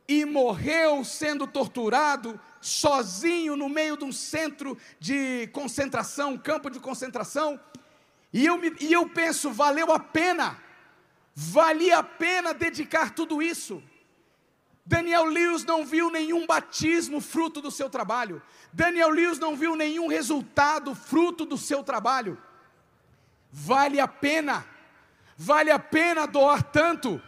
e 0.08 0.24
morreu 0.24 1.04
sendo 1.04 1.46
torturado 1.46 2.40
sozinho 2.60 3.56
no 3.56 3.68
meio 3.68 3.96
de 3.96 4.04
um 4.04 4.12
centro 4.12 4.76
de 4.98 5.48
concentração, 5.52 6.32
um 6.32 6.38
campo 6.38 6.70
de 6.70 6.80
concentração. 6.80 7.60
E 8.32 8.44
eu, 8.44 8.58
me, 8.58 8.74
e 8.80 8.92
eu 8.92 9.08
penso, 9.08 9.50
valeu 9.50 9.92
a 9.92 9.98
pena, 9.98 10.58
valia 11.34 11.98
a 11.98 12.02
pena 12.02 12.52
dedicar 12.52 13.14
tudo 13.14 13.40
isso. 13.40 13.82
Daniel 14.84 15.24
Lewis 15.24 15.64
não 15.64 15.84
viu 15.84 16.10
nenhum 16.10 16.46
batismo 16.46 17.20
fruto 17.20 17.60
do 17.60 17.72
seu 17.72 17.90
trabalho. 17.90 18.40
Daniel 18.72 19.10
Lewis 19.10 19.38
não 19.38 19.56
viu 19.56 19.74
nenhum 19.74 20.06
resultado 20.06 20.94
fruto 20.94 21.44
do 21.44 21.58
seu 21.58 21.82
trabalho. 21.82 22.40
Vale 23.50 23.98
a 23.98 24.06
pena, 24.06 24.64
vale 25.36 25.72
a 25.72 25.78
pena 25.78 26.26
doar 26.26 26.62
tanto, 26.62 27.20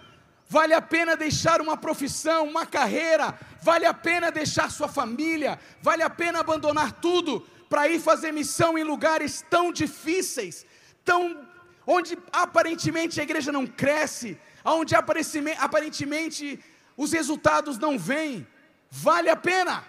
vale 0.49 0.73
a 0.73 0.81
pena 0.81 1.15
deixar 1.15 1.61
uma 1.61 1.77
profissão, 1.77 2.47
uma 2.47 2.65
carreira, 2.65 3.39
vale 3.63 3.85
a 3.85 3.93
pena 3.93 4.31
deixar 4.31 4.71
sua 4.71 4.89
família, 4.89 5.59
vale 5.83 6.03
a 6.03 6.11
pena 6.11 6.41
abandonar 6.41 6.93
tudo 6.93 7.47
para 7.69 7.87
ir 7.87 8.01
fazer 8.01 8.33
missão 8.33 8.79
em 8.79 8.83
lugares 8.83 9.45
tão 9.51 9.71
difíceis, 9.71 10.65
tão 11.05 11.47
onde 11.87 12.19
aparentemente 12.33 13.21
a 13.21 13.23
igreja 13.23 13.53
não 13.53 13.67
cresce, 13.67 14.39
onde 14.65 14.95
aparentemente 14.95 16.59
os 16.97 17.13
resultados 17.13 17.79
não 17.79 17.99
vêm, 17.99 18.47
vale 18.91 19.29
a 19.29 19.37
pena. 19.37 19.85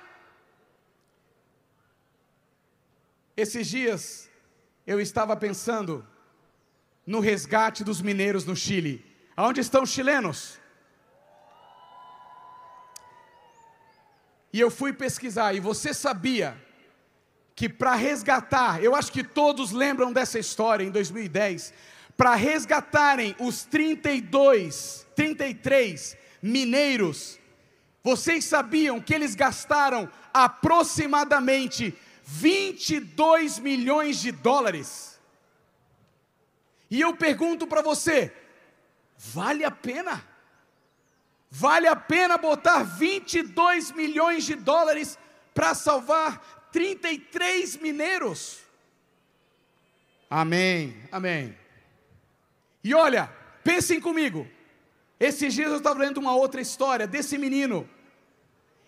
Esses 3.36 3.68
dias 3.68 4.30
eu 4.86 5.00
estava 5.00 5.36
pensando 5.38 6.06
no 7.06 7.22
resgate 7.22 7.84
dos 7.84 8.02
mineiros 8.02 8.44
no 8.44 8.56
Chile. 8.56 9.09
Aonde 9.40 9.62
estão 9.62 9.84
os 9.84 9.90
chilenos? 9.92 10.60
E 14.52 14.60
eu 14.60 14.70
fui 14.70 14.92
pesquisar, 14.92 15.54
e 15.54 15.62
você 15.62 15.94
sabia 15.94 16.62
que 17.56 17.70
para 17.70 17.96
resgatar, 17.96 18.84
eu 18.84 18.94
acho 18.94 19.14
que 19.14 19.24
todos 19.24 19.72
lembram 19.72 20.12
dessa 20.12 20.38
história 20.38 20.84
em 20.84 20.92
2010, 20.92 21.74
para 22.18 22.36
resgatarem 22.36 23.34
os 23.40 23.64
32, 23.64 25.08
33 25.16 26.18
mineiros, 26.42 27.40
vocês 28.04 28.44
sabiam 28.44 29.00
que 29.00 29.16
eles 29.16 29.36
gastaram 29.36 30.12
aproximadamente 30.34 31.98
22 32.26 33.58
milhões 33.60 34.20
de 34.20 34.34
dólares? 34.34 35.18
E 36.92 37.00
eu 37.00 37.16
pergunto 37.16 37.66
para 37.66 37.82
você, 37.82 38.34
vale 39.20 39.66
a 39.66 39.72
pena? 39.72 40.26
Vale 41.52 41.88
a 41.88 41.96
pena 41.96 42.38
botar 42.38 42.84
22 42.84 43.92
milhões 43.92 44.46
de 44.46 44.56
dólares 44.56 45.18
para 45.54 45.76
salvar 45.76 46.70
33 46.72 47.78
mineiros? 47.78 48.60
Amém, 50.30 50.96
amém. 51.12 51.58
E 52.84 52.94
olha, 52.94 53.34
pensem 53.64 54.00
comigo, 54.00 54.48
esses 55.20 55.54
dias 55.54 55.72
eu 55.72 55.78
estava 55.78 56.00
lendo 56.00 56.18
uma 56.18 56.36
outra 56.36 56.62
história 56.62 57.06
desse 57.06 57.38
menino. 57.38 57.90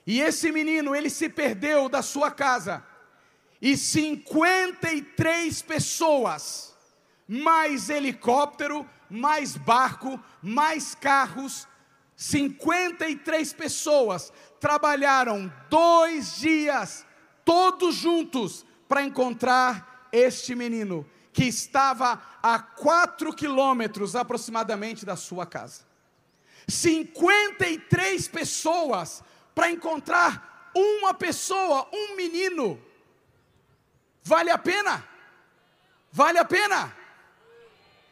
E 0.05 0.21
esse 0.21 0.51
menino, 0.51 0.95
ele 0.95 1.09
se 1.09 1.27
perdeu 1.27 1.89
da 1.89 2.01
sua 2.01 2.31
casa. 2.31 2.85
E 3.61 3.75
53 3.75 5.61
pessoas, 5.63 6.75
mais 7.27 7.89
helicóptero, 7.89 8.87
mais 9.11 9.57
barco, 9.57 10.19
mais 10.41 10.95
carros, 10.95 11.67
53 12.15 13.53
pessoas 13.53 14.31
trabalharam 14.59 15.51
dois 15.69 16.37
dias, 16.37 17.05
todos 17.43 17.95
juntos, 17.95 18.65
para 18.87 19.03
encontrar 19.03 20.07
este 20.11 20.55
menino, 20.55 21.05
que 21.33 21.45
estava 21.45 22.21
a 22.41 22.59
4 22.59 23.33
quilômetros 23.33 24.15
aproximadamente 24.15 25.05
da 25.05 25.15
sua 25.15 25.45
casa. 25.45 25.83
53 26.67 28.27
pessoas 28.27 29.23
para 29.55 29.69
encontrar 29.69 30.71
uma 30.75 31.13
pessoa, 31.13 31.89
um 31.91 32.15
menino. 32.15 32.81
Vale 34.23 34.51
a 34.51 34.57
pena? 34.57 35.03
Vale 36.11 36.39
a 36.39 36.45
pena? 36.45 37.00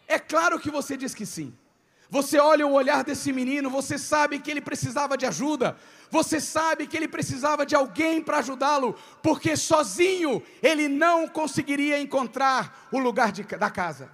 É 0.09 0.19
claro 0.19 0.59
que 0.59 0.69
você 0.69 0.97
diz 0.97 1.15
que 1.15 1.25
sim. 1.25 1.55
Você 2.09 2.37
olha 2.39 2.65
o 2.67 2.73
olhar 2.73 3.03
desse 3.03 3.31
menino, 3.31 3.69
você 3.69 3.97
sabe 3.97 4.39
que 4.39 4.51
ele 4.51 4.59
precisava 4.59 5.15
de 5.15 5.25
ajuda, 5.25 5.77
você 6.09 6.41
sabe 6.41 6.87
que 6.87 6.97
ele 6.97 7.07
precisava 7.07 7.65
de 7.65 7.75
alguém 7.75 8.19
para 8.19 8.39
ajudá-lo, 8.39 8.97
porque 9.21 9.55
sozinho 9.55 10.43
ele 10.61 10.87
não 10.87 11.27
conseguiria 11.27 12.01
encontrar 12.01 12.89
o 12.91 12.97
lugar 12.97 13.31
de, 13.31 13.43
da 13.43 13.69
casa. 13.69 14.09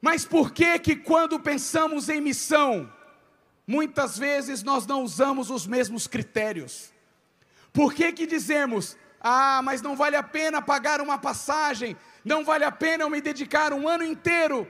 Mas 0.00 0.24
por 0.24 0.50
que 0.50 0.76
que 0.80 0.96
quando 0.96 1.38
pensamos 1.38 2.08
em 2.08 2.20
missão, 2.20 2.92
Muitas 3.66 4.18
vezes 4.18 4.62
nós 4.62 4.86
não 4.86 5.02
usamos 5.02 5.50
os 5.50 5.66
mesmos 5.66 6.06
critérios. 6.06 6.92
Por 7.72 7.94
que 7.94 8.12
que 8.12 8.26
dizemos, 8.26 8.96
ah, 9.20 9.62
mas 9.62 9.80
não 9.80 9.96
vale 9.96 10.16
a 10.16 10.22
pena 10.22 10.60
pagar 10.60 11.00
uma 11.00 11.16
passagem, 11.16 11.96
não 12.24 12.44
vale 12.44 12.64
a 12.64 12.72
pena 12.72 13.04
eu 13.04 13.10
me 13.10 13.20
dedicar 13.20 13.72
um 13.72 13.88
ano 13.88 14.04
inteiro 14.04 14.68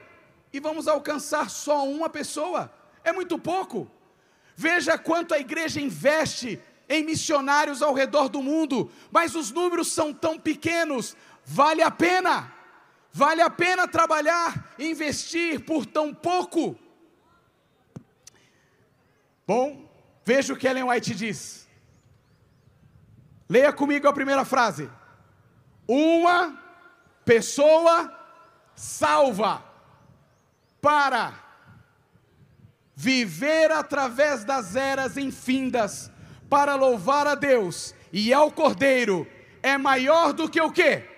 e 0.51 0.59
vamos 0.59 0.87
alcançar 0.87 1.49
só 1.49 1.87
uma 1.87 2.09
pessoa? 2.09 2.73
É 3.03 3.11
muito 3.11 3.37
pouco. 3.37 3.89
Veja 4.55 4.97
quanto 4.97 5.33
a 5.33 5.39
igreja 5.39 5.79
investe 5.79 6.59
em 6.87 7.03
missionários 7.03 7.81
ao 7.81 7.93
redor 7.93 8.29
do 8.29 8.41
mundo, 8.41 8.91
mas 9.11 9.35
os 9.35 9.51
números 9.51 9.91
são 9.91 10.13
tão 10.13 10.39
pequenos. 10.39 11.15
Vale 11.43 11.81
a 11.81 11.89
pena? 11.89 12.53
Vale 13.11 13.41
a 13.41 13.49
pena 13.49 13.87
trabalhar, 13.87 14.73
investir 14.77 15.63
por 15.63 15.85
tão 15.85 16.13
pouco? 16.13 16.77
Bom, 19.45 19.87
veja 20.25 20.53
o 20.53 20.57
que 20.57 20.67
Ellen 20.67 20.85
White 20.85 21.13
diz. 21.13 21.67
Leia 23.47 23.73
comigo 23.73 24.07
a 24.07 24.13
primeira 24.13 24.45
frase. 24.45 24.89
Uma 25.87 26.62
pessoa 27.25 28.13
salva 28.75 29.63
para 30.81 31.33
viver 32.95 33.71
através 33.71 34.43
das 34.43 34.75
eras 34.75 35.17
infindas, 35.17 36.11
para 36.49 36.75
louvar 36.75 37.25
a 37.25 37.35
Deus 37.35 37.95
e 38.11 38.33
ao 38.33 38.51
Cordeiro, 38.51 39.27
é 39.61 39.77
maior 39.77 40.33
do 40.33 40.49
que 40.49 40.61
o 40.61 40.71
quê? 40.71 41.09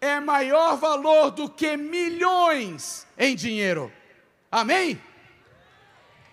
É 0.00 0.20
maior 0.20 0.76
valor 0.76 1.30
do 1.30 1.50
que 1.50 1.76
milhões 1.76 3.06
em 3.18 3.34
dinheiro. 3.34 3.92
Amém? 4.50 5.00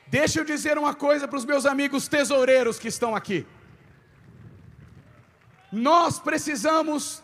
deixa 0.08 0.40
eu 0.40 0.46
dizer 0.46 0.78
uma 0.78 0.94
coisa 0.94 1.28
para 1.28 1.38
os 1.38 1.44
meus 1.44 1.66
amigos 1.66 2.08
tesoureiros 2.08 2.80
que 2.80 2.88
estão 2.88 3.14
aqui. 3.14 3.46
Nós 5.70 6.20
precisamos 6.20 7.22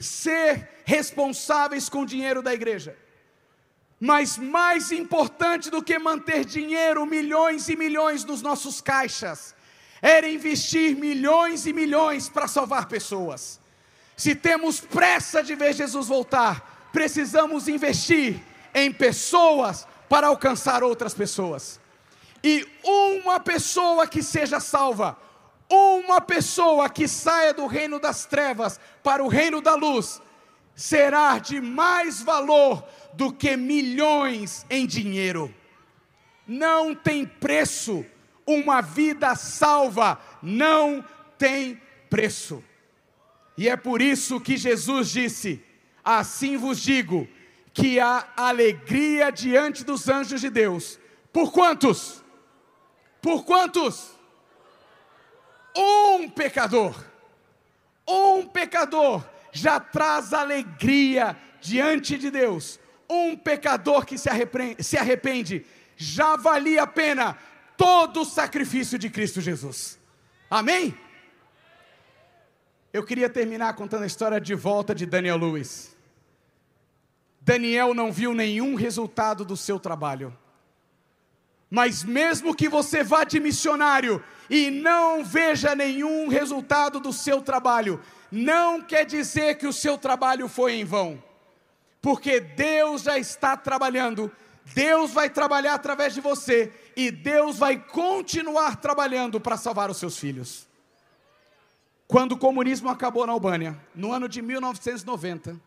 ser 0.00 0.68
responsáveis 0.84 1.88
com 1.88 2.02
o 2.02 2.06
dinheiro 2.06 2.42
da 2.42 2.52
igreja. 2.52 2.96
Mas 3.98 4.38
mais 4.38 4.90
importante 4.90 5.70
do 5.70 5.82
que 5.82 5.98
manter 5.98 6.44
dinheiro, 6.44 7.04
milhões 7.04 7.68
e 7.68 7.76
milhões 7.76 8.24
nos 8.24 8.40
nossos 8.40 8.80
caixas, 8.80 9.54
era 10.00 10.28
investir 10.28 10.96
milhões 10.96 11.66
e 11.66 11.72
milhões 11.72 12.28
para 12.28 12.48
salvar 12.48 12.86
pessoas. 12.86 13.60
Se 14.16 14.34
temos 14.34 14.80
pressa 14.80 15.42
de 15.42 15.54
ver 15.54 15.74
Jesus 15.74 16.08
voltar, 16.08 16.88
precisamos 16.92 17.68
investir 17.68 18.40
em 18.74 18.92
pessoas 18.92 19.86
para 20.08 20.26
alcançar 20.26 20.82
outras 20.82 21.14
pessoas. 21.14 21.78
E 22.42 22.66
uma 22.82 23.38
pessoa 23.38 24.06
que 24.06 24.22
seja 24.22 24.60
salva, 24.60 25.16
uma 25.70 26.20
pessoa 26.20 26.88
que 26.90 27.06
saia 27.06 27.54
do 27.54 27.66
reino 27.66 28.00
das 28.00 28.24
trevas 28.26 28.80
para 29.02 29.22
o 29.22 29.28
reino 29.28 29.60
da 29.60 29.74
luz, 29.74 30.20
será 30.74 31.38
de 31.38 31.60
mais 31.60 32.20
valor 32.20 32.84
do 33.12 33.32
que 33.32 33.56
milhões 33.56 34.66
em 34.68 34.86
dinheiro. 34.86 35.54
Não 36.46 36.94
tem 36.94 37.24
preço, 37.24 38.04
uma 38.46 38.80
vida 38.80 39.34
salva 39.36 40.20
não 40.42 41.04
tem 41.38 41.80
preço. 42.08 42.64
E 43.56 43.68
é 43.68 43.76
por 43.76 44.02
isso 44.02 44.40
que 44.40 44.56
Jesus 44.56 45.10
disse: 45.10 45.62
Assim 46.02 46.56
vos 46.56 46.80
digo, 46.80 47.28
que 47.72 48.00
há 48.00 48.26
alegria 48.36 49.30
diante 49.30 49.84
dos 49.84 50.08
anjos 50.08 50.40
de 50.40 50.50
Deus. 50.50 50.98
Por 51.32 51.52
quantos? 51.52 52.24
Por 53.22 53.44
quantos? 53.44 54.18
Um 55.80 56.28
pecador. 56.28 57.02
Um 58.06 58.46
pecador 58.46 59.24
já 59.50 59.80
traz 59.80 60.34
alegria 60.34 61.34
diante 61.58 62.18
de 62.18 62.30
Deus. 62.30 62.78
Um 63.08 63.34
pecador 63.34 64.04
que 64.04 64.18
se 64.18 64.28
arrepende, 64.28 64.82
se 64.82 64.98
arrepende 64.98 65.64
já 65.96 66.36
valia 66.36 66.82
a 66.82 66.86
pena 66.86 67.36
todo 67.76 68.20
o 68.20 68.24
sacrifício 68.26 68.98
de 68.98 69.08
Cristo 69.08 69.40
Jesus. 69.40 69.98
Amém? 70.50 70.94
Eu 72.92 73.04
queria 73.04 73.30
terminar 73.30 73.74
contando 73.74 74.02
a 74.02 74.06
história 74.06 74.40
de 74.40 74.54
volta 74.54 74.94
de 74.94 75.06
Daniel 75.06 75.38
Lewis. 75.38 75.96
Daniel 77.40 77.94
não 77.94 78.12
viu 78.12 78.34
nenhum 78.34 78.74
resultado 78.74 79.44
do 79.44 79.56
seu 79.56 79.80
trabalho. 79.80 80.36
Mas 81.70 82.02
mesmo 82.02 82.54
que 82.54 82.68
você 82.68 83.04
vá 83.04 83.22
de 83.22 83.38
missionário 83.38 84.22
e 84.50 84.70
não 84.70 85.24
veja 85.24 85.74
nenhum 85.74 86.26
resultado 86.26 86.98
do 86.98 87.12
seu 87.12 87.40
trabalho, 87.40 88.02
não 88.30 88.82
quer 88.82 89.06
dizer 89.06 89.56
que 89.56 89.66
o 89.66 89.72
seu 89.72 89.96
trabalho 89.96 90.48
foi 90.48 90.74
em 90.74 90.84
vão. 90.84 91.22
Porque 92.02 92.40
Deus 92.40 93.02
já 93.02 93.16
está 93.16 93.56
trabalhando, 93.56 94.32
Deus 94.74 95.12
vai 95.12 95.30
trabalhar 95.30 95.74
através 95.74 96.12
de 96.12 96.20
você 96.20 96.72
e 96.96 97.10
Deus 97.10 97.58
vai 97.58 97.78
continuar 97.78 98.76
trabalhando 98.76 99.40
para 99.40 99.56
salvar 99.56 99.90
os 99.90 99.98
seus 99.98 100.18
filhos. 100.18 100.68
Quando 102.08 102.32
o 102.32 102.38
comunismo 102.38 102.88
acabou 102.88 103.24
na 103.24 103.32
Albânia, 103.32 103.78
no 103.94 104.12
ano 104.12 104.28
de 104.28 104.42
1990, 104.42 105.60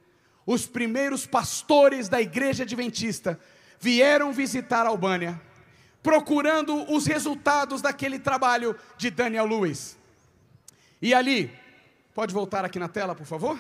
os 0.45 0.67
primeiros 0.67 1.25
pastores 1.25 2.09
da 2.09 2.21
igreja 2.21 2.63
adventista 2.63 3.39
vieram 3.79 4.33
visitar 4.33 4.85
a 4.85 4.89
Albânia, 4.89 5.39
procurando 6.03 6.91
os 6.93 7.07
resultados 7.07 7.81
daquele 7.81 8.19
trabalho 8.19 8.77
de 8.97 9.09
Daniel 9.09 9.45
Lewis. 9.45 9.97
E 11.01 11.13
ali, 11.13 11.51
pode 12.13 12.33
voltar 12.33 12.65
aqui 12.65 12.77
na 12.77 12.89
tela, 12.89 13.15
por 13.15 13.25
favor? 13.25 13.57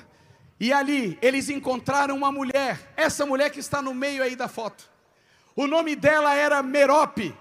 E 0.59 0.71
ali 0.71 1.17
eles 1.21 1.49
encontraram 1.49 2.15
uma 2.15 2.31
mulher, 2.31 2.93
essa 2.95 3.25
mulher 3.25 3.49
que 3.49 3.59
está 3.59 3.81
no 3.81 3.93
meio 3.93 4.21
aí 4.21 4.35
da 4.35 4.47
foto. 4.47 4.91
O 5.55 5.65
nome 5.67 5.95
dela 5.95 6.35
era 6.35 6.61
Merope. 6.61 7.35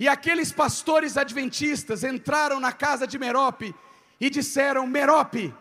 E 0.00 0.08
aqueles 0.08 0.52
pastores 0.52 1.16
adventistas 1.16 2.04
entraram 2.04 2.60
na 2.60 2.72
casa 2.72 3.06
de 3.06 3.18
Merope 3.18 3.74
e 4.20 4.30
disseram: 4.30 4.86
Merope, 4.86 5.52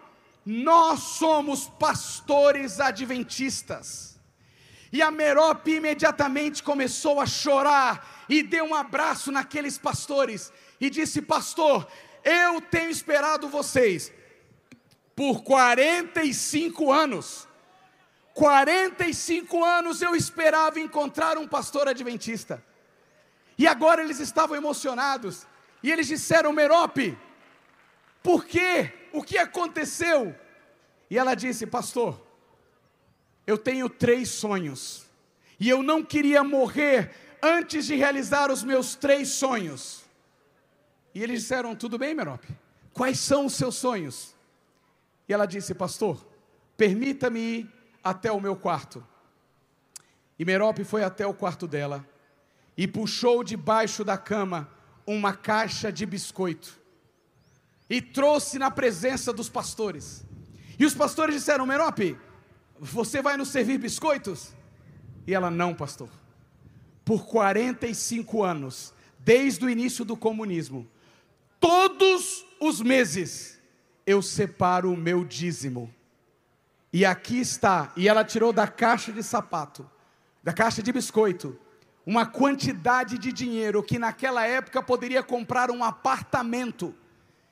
nós 0.45 0.99
somos 0.99 1.67
pastores 1.67 2.79
adventistas. 2.79 4.16
E 4.97 5.01
a 5.03 5.12
Merope 5.12 5.75
imediatamente 5.75 6.63
começou 6.63 7.21
a 7.21 7.27
chorar 7.27 8.25
e 8.27 8.41
deu 8.41 8.65
um 8.65 8.73
abraço 8.73 9.31
naqueles 9.31 9.77
pastores 9.77 10.51
e 10.81 10.89
disse: 10.89 11.21
Pastor, 11.21 11.88
eu 12.23 12.60
tenho 12.60 12.89
esperado 12.89 13.47
vocês 13.47 14.12
por 15.15 15.43
45 15.43 16.91
anos. 16.91 17.47
45 18.33 19.63
anos 19.63 20.01
eu 20.01 20.15
esperava 20.15 20.79
encontrar 20.79 21.38
um 21.38 21.47
pastor 21.47 21.88
adventista. 21.88 22.65
E 23.55 23.67
agora 23.67 24.01
eles 24.01 24.19
estavam 24.19 24.57
emocionados. 24.57 25.45
E 25.83 25.91
eles 25.91 26.07
disseram: 26.07 26.51
Merope, 26.51 27.15
por 28.23 28.45
quê? 28.45 28.91
O 29.13 29.21
que 29.21 29.38
aconteceu? 29.38 30.36
E 31.07 31.19
ela 31.19 31.36
disse: 31.36 31.67
Pastor, 31.67 32.27
eu 33.47 33.57
tenho 33.57 33.89
três 33.89 34.29
sonhos, 34.29 35.07
e 35.57 35.69
eu 35.69 35.81
não 35.81 36.03
queria 36.03 36.43
morrer 36.43 37.12
antes 37.41 37.86
de 37.86 37.95
realizar 37.95 38.51
os 38.51 38.63
meus 38.63 38.93
três 38.93 39.29
sonhos. 39.29 40.03
E 41.15 41.23
eles 41.23 41.41
disseram: 41.41 41.75
Tudo 41.75 41.97
bem, 41.97 42.13
Merope, 42.13 42.47
quais 42.93 43.19
são 43.19 43.45
os 43.45 43.53
seus 43.53 43.75
sonhos? 43.75 44.36
E 45.27 45.33
ela 45.33 45.45
disse: 45.45 45.73
Pastor, 45.73 46.23
permita-me 46.75 47.39
ir 47.39 47.73
até 48.03 48.31
o 48.31 48.39
meu 48.39 48.55
quarto. 48.55 49.05
E 50.38 50.45
Merope 50.45 50.83
foi 50.83 51.03
até 51.03 51.25
o 51.25 51.33
quarto 51.33 51.67
dela 51.67 52.05
e 52.77 52.88
puxou 52.88 53.43
debaixo 53.43 54.03
da 54.03 54.17
cama 54.17 54.69
uma 55.05 55.33
caixa 55.33 55.91
de 55.91 56.05
biscoito 56.05 56.79
e 57.89 58.01
trouxe 58.01 58.60
na 58.60 58.69
presença 58.69 59.31
dos 59.31 59.49
pastores. 59.49 60.23
E 60.77 60.86
os 60.86 60.93
pastores 60.93 61.36
disseram: 61.36 61.65
Merope, 61.65 62.17
você 62.80 63.22
vai 63.22 63.38
nos 63.38 63.50
servir 63.50 63.78
biscoitos? 63.78 64.54
E 65.26 65.34
ela: 65.34 65.50
Não, 65.50 65.74
pastor. 65.74 66.10
Por 67.04 67.26
45 67.26 68.44
anos, 68.44 68.94
desde 69.20 69.66
o 69.66 69.70
início 69.70 70.04
do 70.04 70.18
comunismo, 70.18 70.88
todos 71.60 72.46
os 72.60 72.82
meses, 72.82 73.60
eu 74.06 74.22
separo 74.22 74.92
o 74.92 74.98
meu 74.98 75.24
dízimo. 75.24 75.94
E 76.92 77.06
aqui 77.06 77.40
está. 77.40 77.92
E 77.96 78.08
ela 78.08 78.24
tirou 78.24 78.52
da 78.52 78.68
caixa 78.68 79.12
de 79.12 79.22
sapato, 79.24 79.90
da 80.44 80.54
caixa 80.54 80.82
de 80.82 80.92
biscoito, 80.92 81.58
uma 82.06 82.26
quantidade 82.26 83.18
de 83.18 83.34
dinheiro 83.34 83.84
que 83.84 84.00
naquela 84.00 84.46
época 84.46 84.82
poderia 84.82 85.22
comprar 85.22 85.70
um 85.70 85.84
apartamento. 85.84 86.96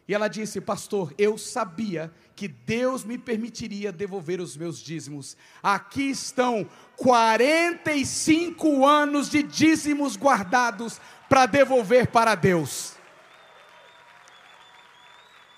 E 0.07 0.13
ela 0.13 0.27
disse: 0.27 0.61
Pastor, 0.61 1.13
eu 1.17 1.37
sabia 1.37 2.13
que 2.35 2.47
Deus 2.47 3.03
me 3.03 3.17
permitiria 3.17 3.91
devolver 3.91 4.39
os 4.39 4.55
meus 4.55 4.79
dízimos. 4.79 5.35
Aqui 5.63 6.11
estão 6.11 6.69
45 6.97 8.85
anos 8.85 9.29
de 9.29 9.41
dízimos 9.41 10.15
guardados 10.15 11.01
para 11.27 11.45
devolver 11.45 12.07
para 12.07 12.35
Deus. 12.35 12.93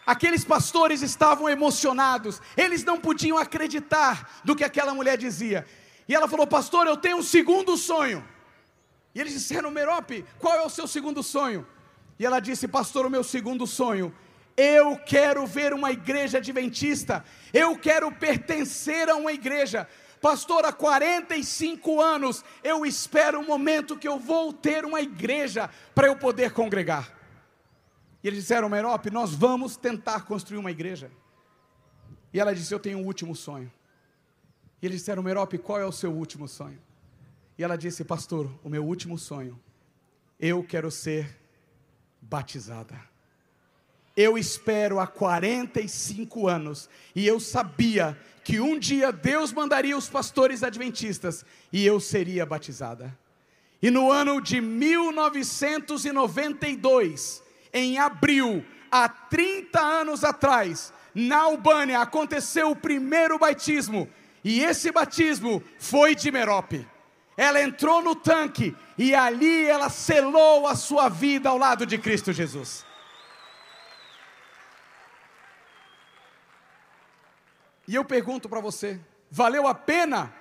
Aqueles 0.06 0.46
pastores 0.46 1.02
estavam 1.02 1.50
emocionados, 1.50 2.42
eles 2.56 2.86
não 2.86 2.98
podiam 2.98 3.38
acreditar 3.38 4.40
do 4.46 4.56
que 4.56 4.64
aquela 4.64 4.94
mulher 4.94 5.18
dizia. 5.18 5.68
E 6.08 6.16
ela 6.16 6.30
falou: 6.30 6.48
Pastor, 6.48 6.88
eu 6.88 6.96
tenho 6.96 7.18
um 7.18 7.24
segundo 7.24 7.76
sonho. 7.76 8.26
E 9.14 9.20
eles 9.20 9.34
disseram: 9.34 9.70
Merope, 9.72 10.24
qual 10.40 10.56
é 10.56 10.62
o 10.62 10.70
seu 10.70 10.88
segundo 10.88 11.22
sonho? 11.22 11.68
E 12.18 12.26
ela 12.26 12.40
disse: 12.40 12.66
Pastor, 12.66 13.06
o 13.06 13.10
meu 13.10 13.26
segundo 13.26 13.68
sonho 13.68 14.16
eu 14.58 14.98
quero 14.98 15.46
ver 15.46 15.72
uma 15.72 15.92
igreja 15.92 16.40
adventista, 16.40 17.24
eu 17.54 17.78
quero 17.78 18.12
pertencer 18.12 19.08
a 19.08 19.16
uma 19.16 19.32
igreja. 19.32 19.88
Pastor, 20.20 20.66
há 20.66 20.74
45 20.74 22.02
anos 22.02 22.44
eu 22.64 22.84
espero 22.84 23.40
o 23.40 23.46
momento 23.46 23.96
que 23.96 24.08
eu 24.08 24.18
vou 24.18 24.52
ter 24.52 24.84
uma 24.84 25.00
igreja 25.00 25.70
para 25.94 26.08
eu 26.08 26.16
poder 26.16 26.52
congregar. 26.52 27.16
E 28.24 28.28
eles 28.28 28.40
disseram, 28.40 28.68
Merope, 28.68 29.12
nós 29.12 29.36
vamos 29.36 29.78
tentar 29.78 30.26
construir 30.26 30.58
uma 30.58 30.72
igreja. 30.72 31.12
E 32.34 32.40
ela 32.40 32.54
disse: 32.54 32.74
Eu 32.74 32.80
tenho 32.80 32.98
um 32.98 33.06
último 33.06 33.36
sonho. 33.36 33.72
E 34.82 34.86
eles 34.86 35.00
disseram, 35.00 35.24
Merope, 35.24 35.58
qual 35.58 35.80
é 35.80 35.86
o 35.86 35.92
seu 35.92 36.12
último 36.12 36.48
sonho? 36.48 36.80
E 37.58 37.64
ela 37.64 37.78
disse, 37.78 38.04
Pastor, 38.04 38.52
o 38.64 38.70
meu 38.70 38.86
último 38.86 39.18
sonho, 39.18 39.60
eu 40.40 40.64
quero 40.64 40.92
ser 40.92 41.36
batizada 42.22 43.00
eu 44.18 44.36
espero 44.36 45.00
há 45.00 45.06
45 45.06 46.48
anos, 46.48 46.90
e 47.16 47.28
eu 47.28 47.40
sabia 47.40 48.18
que 48.44 48.60
um 48.60 48.80
dia 48.80 49.12
Deus 49.12 49.54
mandaria 49.54 49.96
os 49.96 50.10
pastores 50.10 50.64
adventistas 50.64 51.46
e 51.72 51.86
eu 51.86 52.00
seria 52.00 52.44
batizada. 52.46 53.16
E 53.80 53.92
no 53.92 54.12
ano 54.12 54.42
de 54.42 54.60
1992, 54.60 57.44
em 57.72 58.00
abril, 58.00 58.66
há 58.90 59.08
30 59.08 59.80
anos 59.80 60.24
atrás, 60.24 60.92
na 61.14 61.44
Albânia, 61.44 62.00
aconteceu 62.00 62.72
o 62.72 62.76
primeiro 62.76 63.38
batismo. 63.38 64.10
E 64.44 64.64
esse 64.64 64.92
batismo 64.92 65.62
foi 65.78 66.16
de 66.16 66.32
Merope. 66.32 66.88
Ela 67.36 67.62
entrou 67.62 68.02
no 68.02 68.16
tanque 68.16 68.76
e 68.98 69.14
ali 69.14 69.66
ela 69.66 69.90
selou 69.90 70.66
a 70.66 70.76
sua 70.76 71.08
vida 71.08 71.50
ao 71.50 71.60
lado 71.60 71.86
de 71.86 72.00
Cristo 72.00 72.34
Jesus. 72.34 72.87
E 77.88 77.96
eu 77.96 78.04
pergunto 78.04 78.50
para 78.50 78.60
você: 78.60 79.00
valeu 79.32 79.68
a 79.68 79.74
pena 79.74 80.34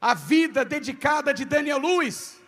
a 0.00 0.14
vida 0.14 0.64
dedicada 0.64 1.32
de 1.32 1.44
Daniel 1.44 1.78
Lewis? 1.78 2.40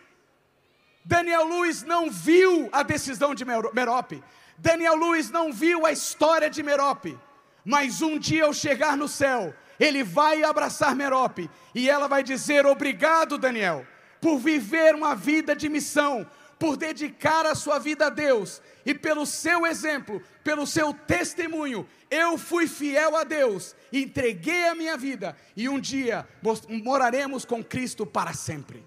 Daniel 1.04 1.46
Lewis 1.46 1.82
não 1.82 2.10
viu 2.10 2.68
a 2.72 2.82
decisão 2.82 3.34
de 3.34 3.44
Merope. 3.44 4.22
Daniel 4.56 4.96
Lewis 4.96 5.30
não 5.30 5.52
viu 5.52 5.84
a 5.84 5.92
história 5.92 6.48
de 6.48 6.62
Merope. 6.62 7.18
Mas 7.64 8.02
um 8.02 8.18
dia 8.18 8.44
ao 8.44 8.52
chegar 8.52 8.96
no 8.96 9.08
céu, 9.08 9.54
ele 9.80 10.02
vai 10.02 10.44
abraçar 10.44 10.94
Merope 10.94 11.50
e 11.74 11.88
ela 11.88 12.06
vai 12.06 12.22
dizer: 12.22 12.66
Obrigado, 12.66 13.38
Daniel, 13.38 13.86
por 14.20 14.38
viver 14.38 14.94
uma 14.94 15.14
vida 15.14 15.56
de 15.56 15.68
missão, 15.68 16.26
por 16.58 16.76
dedicar 16.76 17.46
a 17.46 17.54
sua 17.54 17.78
vida 17.78 18.06
a 18.06 18.10
Deus 18.10 18.62
e 18.84 18.94
pelo 18.94 19.26
seu 19.26 19.66
exemplo, 19.66 20.22
pelo 20.42 20.66
seu 20.66 20.92
testemunho, 20.92 21.88
eu 22.10 22.38
fui 22.38 22.66
fiel 22.66 23.16
a 23.16 23.24
Deus, 23.24 23.74
entreguei 23.92 24.68
a 24.68 24.74
minha 24.74 24.96
vida 24.96 25.36
e 25.56 25.68
um 25.68 25.80
dia 25.80 26.28
moraremos 26.82 27.44
com 27.44 27.62
Cristo 27.62 28.06
para 28.06 28.32
sempre. 28.32 28.86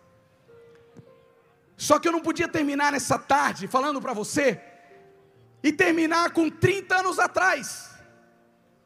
Só 1.75 1.99
que 1.99 2.07
eu 2.07 2.11
não 2.11 2.21
podia 2.21 2.47
terminar 2.47 2.91
nessa 2.91 3.19
tarde 3.19 3.67
falando 3.67 4.01
para 4.01 4.13
você 4.13 4.59
e 5.61 5.71
terminar 5.71 6.31
com 6.31 6.49
30 6.49 6.99
anos 6.99 7.19
atrás, 7.19 7.91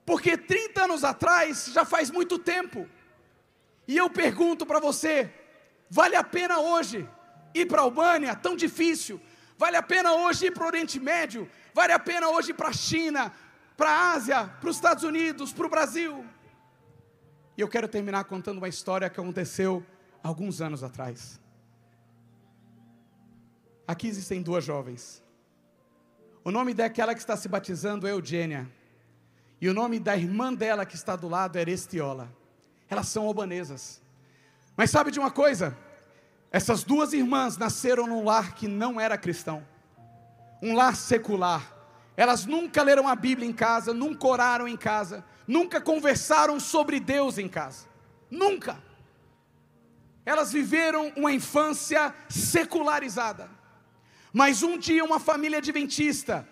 porque 0.06 0.38
30 0.38 0.84
anos 0.84 1.04
atrás 1.04 1.70
já 1.74 1.86
faz 1.86 2.10
muito 2.10 2.38
tempo. 2.38 2.90
E 3.88 3.96
eu 3.96 4.10
pergunto 4.10 4.66
para 4.66 4.80
você: 4.80 5.34
vale 5.90 6.16
a 6.16 6.24
pena 6.24 6.60
hoje 6.60 7.08
ir 7.54 7.66
para 7.66 7.82
a 7.82 7.84
Albânia, 7.84 8.36
tão 8.36 8.56
difícil? 8.56 9.20
Vale 9.58 9.78
a 9.78 9.84
pena 9.84 10.14
hoje 10.14 10.48
ir 10.48 10.52
para 10.52 10.64
o 10.64 10.68
Oriente 10.68 11.00
Médio? 11.00 11.50
Vale 11.74 11.94
a 11.94 12.00
pena 12.00 12.30
hoje 12.30 12.52
ir 12.52 12.54
para 12.54 12.70
a 12.70 12.74
China, 12.74 13.32
para 13.78 13.90
a 13.90 14.12
Ásia, 14.14 14.48
para 14.60 14.70
os 14.70 14.76
Estados 14.76 15.04
Unidos, 15.04 15.54
para 15.54 15.66
o 15.66 15.70
Brasil? 15.70 16.26
E 17.58 17.62
eu 17.62 17.68
quero 17.68 17.88
terminar 17.88 18.24
contando 18.24 18.58
uma 18.58 18.68
história 18.68 19.10
que 19.10 19.20
aconteceu 19.20 19.86
alguns 20.24 20.62
anos 20.62 20.84
atrás. 20.84 21.40
Aqui 23.88 24.08
existem 24.08 24.42
duas 24.42 24.64
jovens. 24.64 25.24
O 26.44 26.52
nome 26.52 26.74
daquela 26.74 27.14
que 27.14 27.20
está 27.20 27.38
se 27.38 27.48
batizando 27.48 28.08
é 28.08 28.12
Eugênia. 28.12 28.68
E 29.60 29.70
o 29.70 29.74
nome 29.74 30.00
da 30.00 30.18
irmã 30.18 30.54
dela 30.54 30.86
que 30.86 30.96
está 30.96 31.16
do 31.16 31.28
lado 31.28 31.58
é 31.58 31.62
Erestiola. 31.62 32.32
Elas 32.90 33.08
são 33.10 33.28
albanesas. 33.28 34.02
Mas 34.76 34.90
sabe 34.90 35.12
de 35.12 35.20
uma 35.20 35.30
coisa? 35.30 35.78
Essas 36.52 36.84
duas 36.84 37.14
irmãs 37.14 37.58
nasceram 37.58 38.06
num 38.06 38.26
lar 38.26 38.54
que 38.54 38.68
não 38.68 39.00
era 39.00 39.18
cristão, 39.18 39.66
um 40.62 40.76
lar 40.76 40.98
secular. 40.98 41.78
Elas 42.18 42.46
nunca 42.46 42.84
leram 42.84 43.08
a 43.08 43.16
Bíblia 43.16 43.48
em 43.48 43.54
casa, 43.54 43.94
nunca 43.94 44.28
oraram 44.28 44.68
em 44.68 44.76
casa, 44.76 45.24
nunca 45.48 45.80
conversaram 45.80 46.60
sobre 46.60 47.00
Deus 47.00 47.38
em 47.38 47.48
casa. 47.48 47.88
Nunca. 48.30 48.78
Elas 50.26 50.52
viveram 50.52 51.12
uma 51.16 51.32
infância 51.32 52.14
secularizada. 52.30 53.50
Mas 54.34 54.62
um 54.62 54.78
dia 54.78 55.04
uma 55.04 55.20
família 55.20 55.60
adventista 55.60 56.48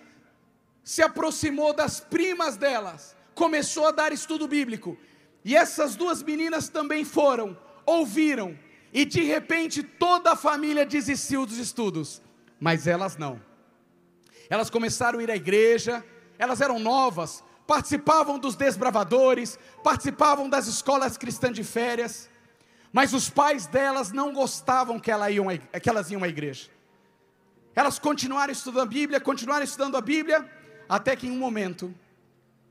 se 0.83 1.01
aproximou 1.01 1.73
das 1.73 1.99
primas 1.99 2.57
delas, 2.57 3.15
começou 3.35 3.85
a 3.85 3.91
dar 3.91 4.11
estudo 4.13 4.47
bíblico. 4.47 4.97
E 5.43 5.55
essas 5.55 5.95
duas 5.95 6.23
meninas 6.23 6.67
também 6.67 7.05
foram, 7.05 7.57
ouviram, 7.85 8.57
e 8.93 9.05
de 9.05 9.21
repente 9.23 9.83
toda 9.83 10.31
a 10.31 10.35
família 10.35 10.85
desistiu 10.85 11.45
dos 11.45 11.57
estudos, 11.57 12.21
mas 12.59 12.87
elas 12.87 13.17
não. 13.17 13.41
Elas 14.49 14.69
começaram 14.69 15.19
a 15.19 15.23
ir 15.23 15.29
à 15.29 15.35
igreja, 15.35 16.03
elas 16.37 16.61
eram 16.61 16.79
novas, 16.79 17.43
participavam 17.67 18.39
dos 18.39 18.55
desbravadores, 18.55 19.59
participavam 19.83 20.49
das 20.49 20.67
escolas 20.67 21.17
cristãs 21.17 21.53
de 21.53 21.63
férias, 21.63 22.29
mas 22.91 23.13
os 23.13 23.29
pais 23.29 23.67
delas 23.67 24.11
não 24.11 24.33
gostavam 24.33 24.99
que, 24.99 25.11
elas 25.11 25.31
iam 26.09 26.23
à 26.23 26.27
igreja. 26.27 26.69
Elas 27.75 27.99
continuaram 27.99 28.51
estudando 28.51 28.81
a 28.81 28.85
Bíblia, 28.85 29.21
continuaram 29.21 29.63
estudando 29.63 29.95
a 29.95 30.01
Bíblia, 30.01 30.49
até 30.87 31.15
que 31.15 31.27
em 31.27 31.31
um 31.31 31.37
momento 31.37 31.93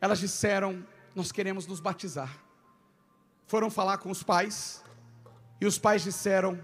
elas 0.00 0.18
disseram: 0.18 0.84
Nós 1.14 1.30
queremos 1.30 1.66
nos 1.66 1.78
batizar. 1.78 2.36
Foram 3.46 3.70
falar 3.70 3.98
com 3.98 4.10
os 4.10 4.22
pais, 4.22 4.82
e 5.60 5.66
os 5.66 5.78
pais 5.78 6.02
disseram: 6.02 6.58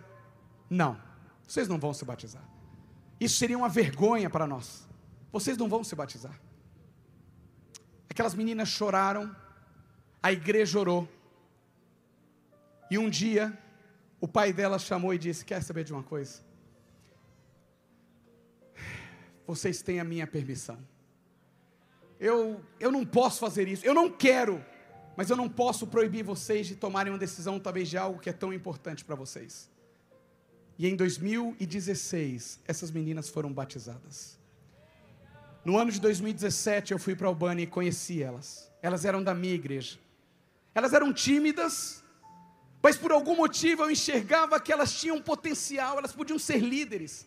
Não, 0.69 1.01
vocês 1.47 1.69
não 1.69 1.79
vão 1.79 1.93
se 1.93 2.05
batizar. 2.05 2.43
Isso 3.21 3.37
seria 3.37 3.57
uma 3.57 3.69
vergonha 3.69 4.29
para 4.29 4.47
nós. 4.47 4.89
Vocês 5.33 5.57
não 5.57 5.69
vão 5.69 5.83
se 5.83 5.95
batizar. 5.95 6.39
Aquelas 8.09 8.35
meninas 8.35 8.69
choraram, 8.69 9.35
a 10.23 10.33
igreja 10.33 10.79
orou. 10.79 11.09
E 12.91 12.99
um 12.99 13.11
dia, 13.11 13.57
o 14.21 14.29
pai 14.29 14.53
dela 14.53 14.79
chamou 14.79 15.13
e 15.13 15.19
disse: 15.19 15.45
Quer 15.45 15.63
saber 15.63 15.85
de 15.85 15.93
uma 15.93 16.03
coisa? 16.03 16.43
Vocês 19.47 19.83
têm 19.83 20.01
a 20.01 20.05
minha 20.05 20.27
permissão. 20.27 20.79
Eu, 22.19 22.65
eu 22.79 22.91
não 22.91 23.05
posso 23.05 23.41
fazer 23.41 23.69
isso, 23.69 23.85
eu 23.85 23.93
não 23.93 24.11
quero 24.11 24.65
mas 25.17 25.31
eu 25.31 25.37
não 25.37 25.49
posso 25.49 25.87
proibir 25.87 26.23
vocês 26.23 26.67
de 26.67 26.77
tomarem 26.77 27.13
uma 27.13 27.19
decisão, 27.19 27.61
talvez 27.61 27.89
de 27.89 27.97
algo 27.97 28.19
que 28.19 28.31
é 28.31 28.33
tão 28.33 28.53
importante 28.53 29.05
para 29.05 29.15
vocês. 29.15 29.71
E 30.79 30.89
em 30.89 30.97
2016, 30.97 32.61
essas 32.67 32.91
meninas 32.91 33.29
foram 33.29 33.53
batizadas. 33.53 34.39
No 35.65 35.79
ano 35.79 35.91
de 35.91 36.01
2017, 36.01 36.93
eu 36.93 36.99
fui 36.99 37.15
para 37.15 37.29
Albânia 37.29 37.63
e 37.63 37.67
conheci 37.67 38.23
elas. 38.23 38.71
Elas 38.83 39.05
eram 39.05 39.23
da 39.23 39.35
minha 39.35 39.55
igreja. 39.55 39.99
Elas 40.75 40.93
eram 40.93 41.13
tímidas, 41.13 42.03
mas 42.83 42.97
por 42.97 43.13
algum 43.13 43.37
motivo 43.37 43.83
eu 43.83 43.91
enxergava 43.91 44.61
que 44.61 44.73
elas 44.73 44.93
tinham 44.93 45.23
potencial, 45.23 45.97
elas 45.97 46.13
podiam 46.13 46.39
ser 46.39 46.59
líderes. 46.59 47.27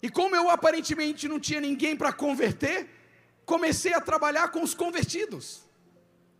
E 0.00 0.08
como 0.08 0.34
eu 0.34 0.48
aparentemente 0.48 1.28
não 1.28 1.40
tinha 1.40 1.60
ninguém 1.60 1.96
para 1.96 2.12
converter, 2.12 2.88
comecei 3.44 3.92
a 3.92 4.00
trabalhar 4.00 4.48
com 4.48 4.62
os 4.62 4.72
convertidos. 4.72 5.67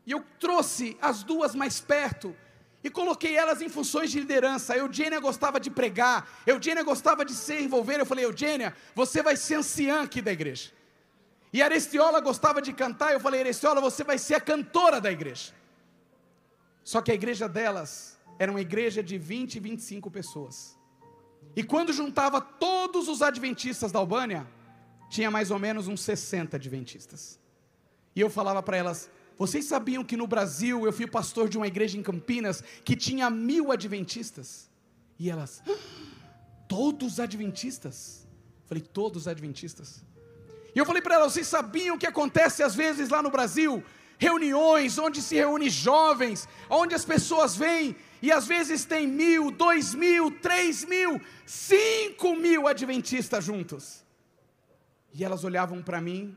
E 0.08 0.10
eu 0.10 0.24
trouxe 0.40 0.96
as 1.02 1.22
duas 1.22 1.54
mais 1.54 1.82
perto 1.82 2.34
e 2.82 2.88
coloquei 2.88 3.36
elas 3.36 3.60
em 3.60 3.68
funções 3.68 4.10
de 4.10 4.20
liderança. 4.20 4.72
A 4.72 4.78
Eugênia 4.78 5.20
gostava 5.20 5.60
de 5.60 5.70
pregar, 5.70 6.26
a 6.46 6.50
Eugênia 6.50 6.82
gostava 6.82 7.26
de 7.26 7.34
se 7.34 7.60
envolver. 7.60 8.00
Eu 8.00 8.06
falei, 8.06 8.24
Eugênia, 8.24 8.74
você 8.94 9.22
vai 9.22 9.36
ser 9.36 9.56
anciã 9.56 10.00
aqui 10.00 10.22
da 10.22 10.32
igreja. 10.32 10.70
E 11.52 11.60
a 11.60 11.66
Arestiola 11.66 12.20
gostava 12.20 12.62
de 12.62 12.72
cantar. 12.72 13.12
Eu 13.12 13.20
falei, 13.20 13.40
Arestiola, 13.40 13.82
você 13.82 14.02
vai 14.02 14.16
ser 14.16 14.36
a 14.36 14.40
cantora 14.40 14.98
da 14.98 15.12
igreja. 15.12 15.52
Só 16.82 17.02
que 17.02 17.12
a 17.12 17.14
igreja 17.14 17.46
delas 17.46 18.16
era 18.38 18.50
uma 18.50 18.62
igreja 18.62 19.02
de 19.02 19.18
20, 19.18 19.60
25 19.60 20.10
pessoas. 20.10 20.78
E 21.54 21.62
quando 21.62 21.92
juntava 21.92 22.40
todos 22.40 23.08
os 23.08 23.20
adventistas 23.20 23.92
da 23.92 23.98
Albânia, 23.98 24.46
tinha 25.10 25.30
mais 25.30 25.50
ou 25.50 25.58
menos 25.58 25.86
uns 25.86 26.00
60 26.00 26.56
adventistas. 26.56 27.38
E 28.16 28.22
eu 28.22 28.30
falava 28.30 28.62
para 28.62 28.78
elas: 28.78 29.10
vocês 29.38 29.64
sabiam 29.64 30.04
que 30.04 30.16
no 30.16 30.26
Brasil 30.26 30.84
eu 30.84 30.92
fui 30.92 31.06
pastor 31.06 31.48
de 31.48 31.56
uma 31.56 31.66
igreja 31.66 31.96
em 31.96 32.02
Campinas 32.02 32.62
que 32.84 32.96
tinha 32.96 33.30
mil 33.30 33.70
adventistas? 33.70 34.68
E 35.18 35.30
elas, 35.30 35.62
todos 36.68 37.20
adventistas? 37.20 38.26
falei, 38.68 38.82
todos 38.82 39.26
adventistas. 39.26 40.04
E 40.74 40.78
eu 40.78 40.84
falei 40.84 41.00
para 41.00 41.14
elas, 41.14 41.32
vocês 41.32 41.46
sabiam 41.46 41.96
o 41.96 41.98
que 41.98 42.06
acontece 42.06 42.62
às 42.62 42.74
vezes 42.74 43.08
lá 43.08 43.22
no 43.22 43.30
Brasil? 43.30 43.82
Reuniões 44.18 44.98
onde 44.98 45.22
se 45.22 45.36
reúne 45.36 45.70
jovens, 45.70 46.46
onde 46.68 46.94
as 46.94 47.04
pessoas 47.04 47.56
vêm 47.56 47.96
e 48.20 48.30
às 48.30 48.46
vezes 48.46 48.84
tem 48.84 49.06
mil, 49.06 49.50
dois 49.50 49.94
mil, 49.94 50.30
três 50.30 50.84
mil, 50.84 51.20
cinco 51.46 52.36
mil 52.36 52.66
adventistas 52.66 53.44
juntos. 53.44 54.04
E 55.14 55.24
elas 55.24 55.44
olhavam 55.44 55.82
para 55.82 56.00
mim 56.00 56.36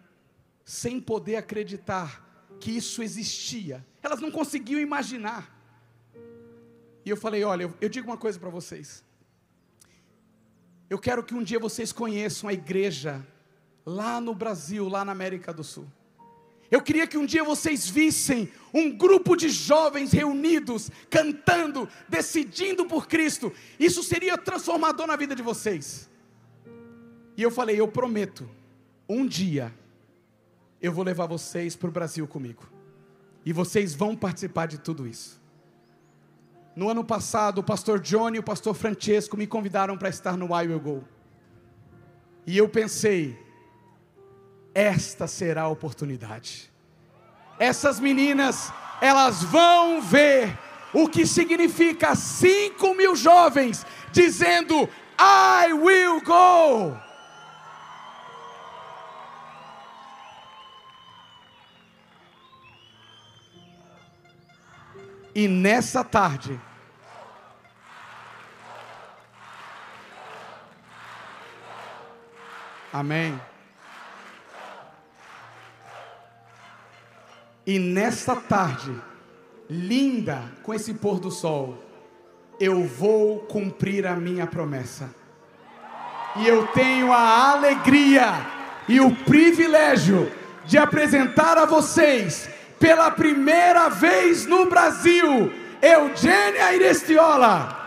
sem 0.64 1.02
poder 1.02 1.36
acreditar 1.36 2.31
que 2.62 2.72
isso 2.72 3.02
existia. 3.02 3.86
Elas 4.02 4.22
não 4.22 4.32
conseguiam 4.32 4.80
imaginar. 4.80 5.52
E 7.04 7.10
eu 7.10 7.18
falei: 7.18 7.44
olha, 7.44 7.64
eu, 7.64 7.74
eu 7.82 7.90
digo 7.90 8.08
uma 8.08 8.18
coisa 8.18 8.40
para 8.40 8.50
vocês. 8.50 9.04
Eu 10.90 11.00
quero 11.00 11.24
que 11.24 11.34
um 11.34 11.44
dia 11.44 11.60
vocês 11.60 11.92
conheçam 11.92 12.50
a 12.50 12.54
igreja 12.54 13.26
lá 13.86 14.22
no 14.22 14.36
Brasil, 14.36 14.88
lá 14.88 15.04
na 15.04 15.12
América 15.12 15.52
do 15.52 15.64
Sul. 15.64 15.88
Eu 16.70 16.82
queria 16.82 17.06
que 17.06 17.18
um 17.18 17.26
dia 17.26 17.44
vocês 17.44 17.90
vissem 17.90 18.50
um 18.74 18.96
grupo 18.96 19.36
de 19.36 19.50
jovens 19.50 20.14
reunidos, 20.14 20.90
cantando, 21.10 21.90
decidindo 22.08 22.86
por 22.86 23.08
Cristo. 23.08 23.52
Isso 23.78 24.04
seria 24.04 24.38
transformador 24.38 25.08
na 25.08 25.18
vida 25.18 25.36
de 25.36 25.42
vocês. 25.42 26.10
E 27.36 27.42
eu 27.42 27.50
falei: 27.50 27.80
eu 27.80 27.88
prometo, 27.88 28.48
um 29.10 29.26
dia 29.26 29.74
eu 30.82 30.92
vou 30.92 31.04
levar 31.04 31.28
vocês 31.28 31.76
para 31.76 31.90
o 31.90 31.92
Brasil 31.92 32.28
comigo. 32.28 32.64
E 33.46 33.54
vocês 33.54 33.94
vão 33.94 34.16
participar 34.16 34.68
de 34.68 34.78
tudo 34.78 35.08
isso. 35.08 35.42
No 36.76 36.90
ano 36.90 37.04
passado, 37.04 37.60
o 37.60 37.64
pastor 37.64 38.00
Johnny 38.00 38.38
e 38.38 38.40
o 38.40 38.44
pastor 38.44 38.74
Francesco 38.74 39.36
me 39.36 39.46
convidaram 39.46 39.98
para 39.98 40.10
estar 40.10 40.38
no 40.38 40.48
I 40.48 40.68
Will 40.68 40.80
Go. 40.80 41.04
E 42.48 42.58
eu 42.58 42.68
pensei, 42.70 43.38
esta 44.74 45.28
será 45.28 45.64
a 45.64 45.68
oportunidade. 45.68 46.72
Essas 47.60 48.00
meninas, 48.00 48.72
elas 49.02 49.44
vão 49.44 50.02
ver 50.02 50.58
o 50.94 51.08
que 51.08 51.26
significa 51.26 52.16
5 52.16 52.96
mil 52.96 53.16
jovens 53.16 53.86
dizendo: 54.12 54.90
I 55.20 55.74
will 55.74 56.22
go. 56.22 57.11
E 65.34 65.48
nessa 65.48 66.04
tarde, 66.04 66.60
Amém. 72.94 73.40
E 77.66 77.80
nesta 77.80 78.36
tarde, 78.36 78.94
linda 79.70 80.44
com 80.62 80.74
esse 80.74 80.94
pôr 80.96 81.20
do 81.20 81.32
sol, 81.32 81.82
eu 82.60 82.84
vou 82.86 83.40
cumprir 83.40 84.06
a 84.06 84.16
minha 84.16 84.46
promessa. 84.46 85.10
E 86.36 86.48
eu 86.48 86.68
tenho 86.68 87.14
a 87.14 87.52
alegria 87.52 88.46
e 88.90 89.00
o 89.00 89.16
privilégio 89.16 90.30
de 90.66 90.78
apresentar 90.78 91.58
a 91.58 91.66
vocês, 91.66 92.50
pela 92.82 93.12
primeira 93.12 93.90
vez 93.90 94.48
no 94.48 94.66
Brasil, 94.66 95.54
Eugênia 95.80 96.74
Irestiola. 96.74 97.81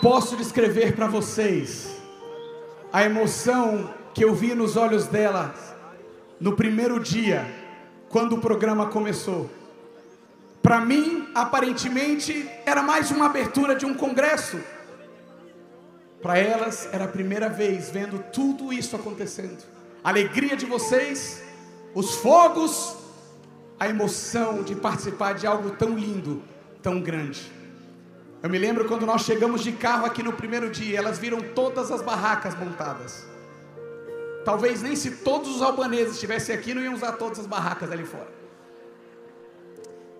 Posso 0.00 0.34
descrever 0.36 0.96
para 0.96 1.06
vocês 1.06 2.00
a 2.92 3.04
emoção 3.04 3.92
que 4.14 4.24
eu 4.24 4.34
vi 4.34 4.54
nos 4.54 4.76
olhos 4.76 5.06
dela 5.06 5.54
no 6.40 6.56
primeiro 6.56 6.98
dia, 6.98 7.46
quando 8.08 8.36
o 8.36 8.40
programa 8.40 8.86
começou. 8.86 9.50
Para 10.62 10.80
mim, 10.80 11.28
aparentemente, 11.34 12.48
era 12.64 12.82
mais 12.82 13.10
uma 13.10 13.26
abertura 13.26 13.74
de 13.74 13.84
um 13.84 13.94
congresso. 13.94 14.58
Para 16.22 16.38
elas, 16.38 16.88
era 16.92 17.04
a 17.04 17.08
primeira 17.08 17.48
vez 17.48 17.90
vendo 17.90 18.24
tudo 18.32 18.72
isso 18.72 18.96
acontecendo. 18.96 19.62
A 20.02 20.08
alegria 20.08 20.56
de 20.56 20.64
vocês, 20.64 21.42
os 21.94 22.14
fogos, 22.16 22.96
a 23.78 23.88
emoção 23.88 24.62
de 24.62 24.74
participar 24.74 25.34
de 25.34 25.46
algo 25.46 25.70
tão 25.70 25.96
lindo, 25.96 26.42
tão 26.82 27.00
grande. 27.00 27.59
Eu 28.42 28.48
me 28.48 28.58
lembro 28.58 28.86
quando 28.86 29.04
nós 29.04 29.22
chegamos 29.22 29.62
de 29.62 29.72
carro 29.72 30.06
aqui 30.06 30.22
no 30.22 30.32
primeiro 30.32 30.70
dia, 30.70 30.98
elas 30.98 31.18
viram 31.18 31.40
todas 31.40 31.90
as 31.90 32.00
barracas 32.00 32.56
montadas. 32.58 33.26
Talvez 34.44 34.80
nem 34.80 34.96
se 34.96 35.10
todos 35.16 35.56
os 35.56 35.62
albaneses 35.62 36.14
estivessem 36.14 36.54
aqui, 36.54 36.72
não 36.72 36.80
iam 36.82 36.94
usar 36.94 37.12
todas 37.12 37.38
as 37.38 37.46
barracas 37.46 37.92
ali 37.92 38.04
fora. 38.04 38.28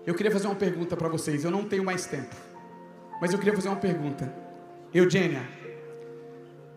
Eu 0.05 0.13
queria 0.13 0.31
fazer 0.31 0.45
uma 0.47 0.55
pergunta 0.55 0.95
para 0.95 1.07
vocês, 1.07 1.43
eu 1.43 1.49
não 1.49 1.63
tenho 1.63 1.83
mais 1.83 2.05
tempo. 2.05 2.35
Mas 3.19 3.31
eu 3.33 3.39
queria 3.39 3.55
fazer 3.55 3.69
uma 3.69 3.77
pergunta. 3.77 4.31
Eugênia, 4.93 5.41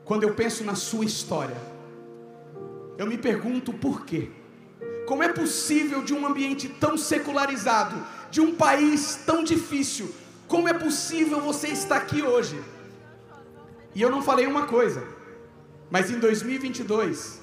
quando 0.05 0.23
eu 0.23 0.35
penso 0.35 0.65
na 0.65 0.75
sua 0.75 1.05
história, 1.05 1.57
eu 2.97 3.07
me 3.07 3.19
pergunto 3.19 3.73
por 3.73 4.07
quê? 4.07 4.31
Como 5.07 5.23
é 5.23 5.29
possível 5.29 6.03
de 6.03 6.15
um 6.15 6.27
ambiente 6.27 6.69
tão 6.69 6.97
secularizado, 6.97 8.03
de 8.31 8.41
um 8.41 8.55
país 8.55 9.21
tão 9.27 9.45
difícil, 9.45 10.15
como 10.49 10.69
é 10.69 10.75
possível 10.75 11.41
você 11.41 11.69
estar 11.69 11.97
aqui 11.97 12.23
hoje? 12.23 12.63
E 13.95 14.03
eu 14.03 14.11
não 14.11 14.23
falei 14.23 14.47
uma 14.47 14.67
coisa, 14.67 15.07
mas 15.91 16.11
em 16.11 16.19
2022, 16.19 17.41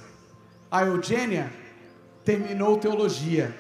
a 0.70 0.84
Eugênia 0.84 1.52
terminou 2.24 2.78
teologia. 2.78 3.56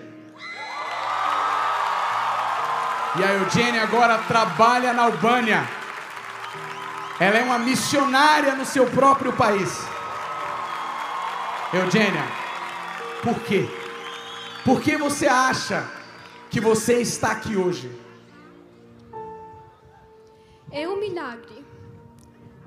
E 3.17 3.23
a 3.23 3.33
Eugênia 3.33 3.83
agora 3.83 4.17
trabalha 4.19 4.93
na 4.93 5.03
Albânia. 5.03 5.67
Ela 7.19 7.37
é 7.37 7.43
uma 7.43 7.59
missionária 7.59 8.55
no 8.55 8.65
seu 8.65 8.85
próprio 8.87 9.33
país. 9.33 9.85
Eugênia, 11.73 12.25
por 13.23 13.39
quê? 13.41 13.69
Por 14.65 14.81
que 14.81 14.97
você 14.97 15.27
acha 15.27 15.85
que 16.49 16.59
você 16.59 17.01
está 17.01 17.31
aqui 17.31 17.55
hoje? 17.55 17.91
É 20.71 20.87
um 20.87 20.99
milagre. 20.99 21.65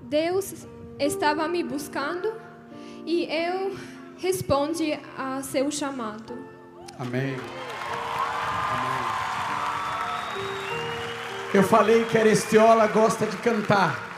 Deus 0.03 0.67
estava 0.99 1.49
me 1.49 1.63
buscando 1.63 2.35
e 3.07 3.25
eu 3.25 3.75
respondi 4.19 4.99
a 5.17 5.43
seu 5.43 5.71
chamado. 5.71 6.39
Amém. 6.99 7.35
Amém. 7.35 8.95
Eu 11.55 11.63
falei 11.63 12.05
que 12.05 12.19
a 12.19 12.21
Arestiola 12.21 12.87
gosta 12.89 13.27
de 13.27 13.37
cantar. 13.39 14.13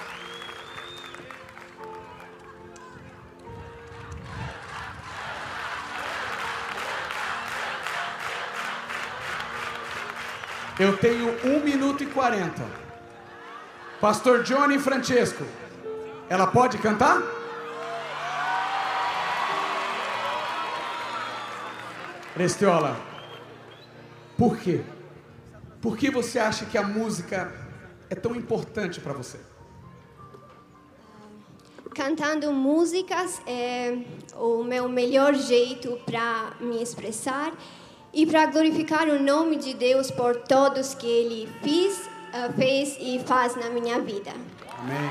Eu 10.79 10.97
tenho 10.99 11.35
um 11.45 11.61
minuto 11.65 12.03
e 12.03 12.07
quarenta. 12.07 12.86
Pastor 14.01 14.43
Johnny 14.43 14.79
Francesco, 14.79 15.43
ela 16.29 16.47
pode 16.47 16.77
cantar? 16.77 17.23
Restiola, 22.37 22.95
por 24.37 24.59
quê? 24.59 24.83
Por 25.81 25.97
que 25.97 26.11
você 26.11 26.39
acha 26.39 26.67
que 26.67 26.77
a 26.77 26.83
música 26.83 27.51
é 28.11 28.15
tão 28.15 28.35
importante 28.35 29.01
para 29.01 29.15
você? 29.15 29.39
Cantando 31.95 32.53
músicas 32.53 33.41
é 33.47 33.97
o 34.35 34.63
meu 34.63 34.91
melhor 34.91 35.33
jeito 35.35 35.99
para 36.05 36.53
me 36.61 36.83
expressar 36.83 37.55
e 38.13 38.27
para 38.27 38.45
glorificar 38.45 39.09
o 39.09 39.23
nome 39.23 39.57
de 39.57 39.73
Deus 39.73 40.11
por 40.11 40.37
todos 40.37 40.95
que 40.95 41.07
Ele 41.07 41.49
fez, 41.63 42.11
fez 42.57 42.97
e 43.01 43.23
faz 43.25 43.57
na 43.57 43.71
minha 43.71 44.01
vida. 44.01 44.33
Amém. 44.79 45.11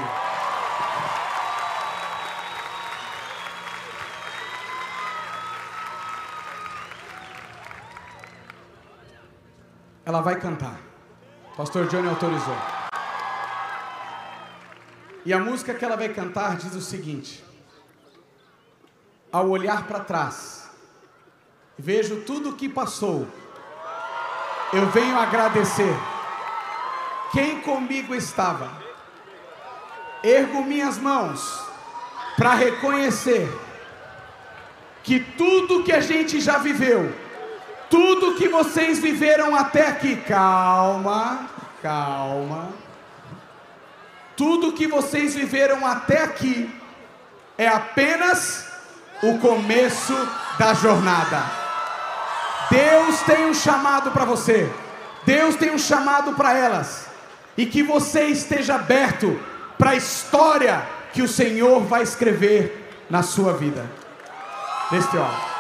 Ela 10.05 10.21
vai 10.21 10.39
cantar. 10.39 10.79
Pastor 11.57 11.87
Johnny 11.87 12.07
autorizou. 12.07 12.55
E 15.25 15.33
a 15.33 15.39
música 15.39 15.73
que 15.73 15.83
ela 15.83 15.95
vai 15.95 16.09
cantar 16.09 16.57
diz 16.57 16.75
o 16.75 16.81
seguinte: 16.81 17.43
Ao 19.31 19.49
olhar 19.49 19.87
para 19.87 20.01
trás, 20.01 20.69
vejo 21.77 22.21
tudo 22.21 22.51
o 22.51 22.55
que 22.55 22.69
passou, 22.69 23.27
eu 24.71 24.85
venho 24.91 25.17
agradecer 25.17 25.95
quem 27.35 27.59
comigo 27.59 28.15
estava. 28.15 28.71
Ergo 30.23 30.63
minhas 30.63 30.97
mãos 30.97 31.61
para 32.37 32.53
reconhecer 32.53 33.53
que 35.03 35.19
tudo 35.19 35.83
que 35.83 35.91
a 35.91 35.99
gente 35.99 36.39
já 36.39 36.57
viveu, 36.57 37.13
tudo 37.89 38.35
que 38.35 38.47
vocês 38.47 38.99
viveram 38.99 39.53
até 39.53 39.89
aqui, 39.89 40.15
calma, 40.15 41.49
calma. 41.83 42.69
Tudo 44.37 44.71
que 44.71 44.87
vocês 44.87 45.35
viveram 45.35 45.85
até 45.85 46.23
aqui 46.23 46.73
é 47.57 47.67
apenas 47.67 48.65
o 49.21 49.39
começo 49.39 50.13
da 50.57 50.73
jornada. 50.73 51.43
Deus 52.71 53.19
tem 53.23 53.45
um 53.45 53.53
chamado 53.53 54.11
para 54.11 54.23
você. 54.23 54.71
Deus 55.25 55.55
tem 55.55 55.71
um 55.71 55.77
chamado 55.77 56.33
para 56.33 56.53
elas 56.57 57.14
e 57.57 57.65
que 57.65 57.81
você 57.81 58.25
esteja 58.25 58.75
aberto 58.75 59.39
para 59.77 59.91
a 59.91 59.95
história 59.95 60.81
que 61.13 61.21
o 61.21 61.27
Senhor 61.27 61.81
vai 61.81 62.03
escrever 62.03 62.89
na 63.09 63.23
sua 63.23 63.53
vida. 63.53 63.85
Neste 64.91 65.17
homem. 65.17 65.54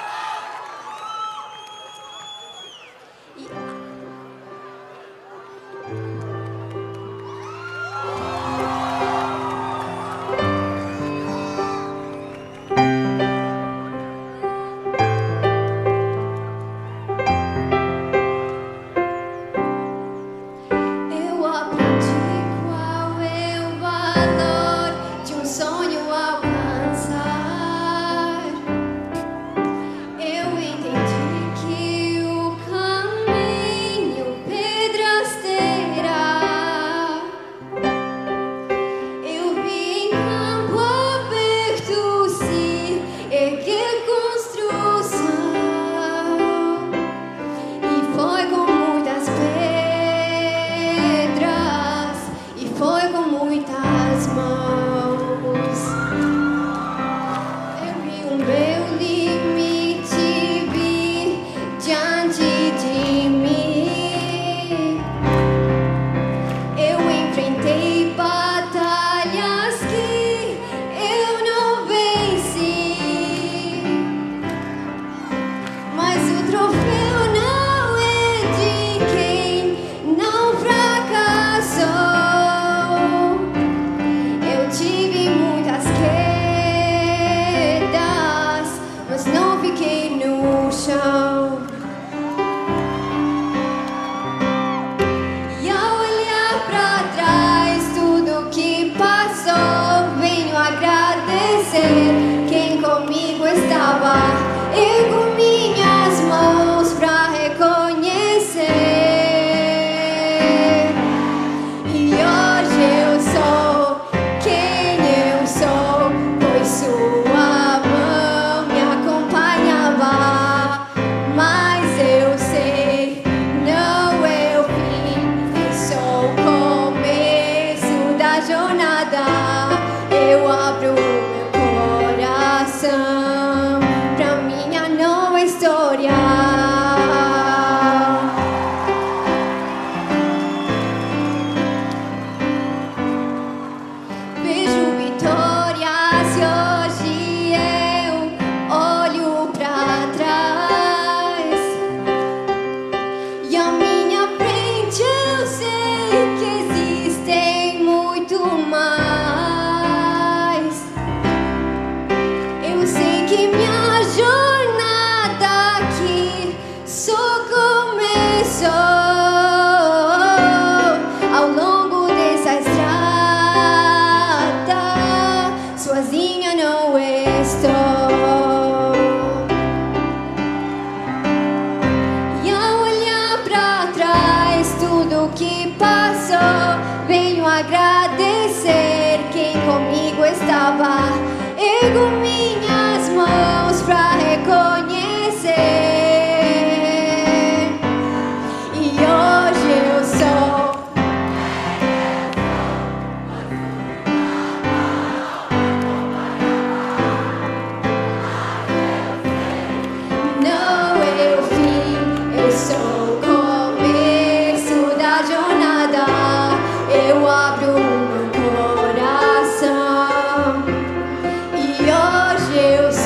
Deus. 222.55 223.04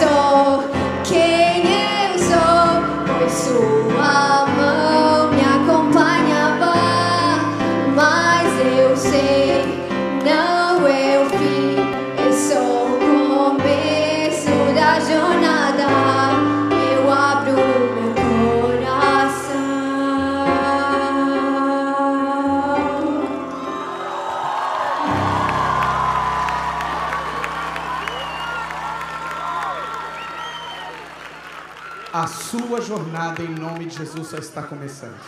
tua 32.80 32.82
jornada 32.82 33.43
em 33.43 33.49
nome 33.49 33.86
de 33.86 33.97
Jesus 33.97 34.27
só 34.27 34.38
está 34.38 34.63
começando. 34.63 35.19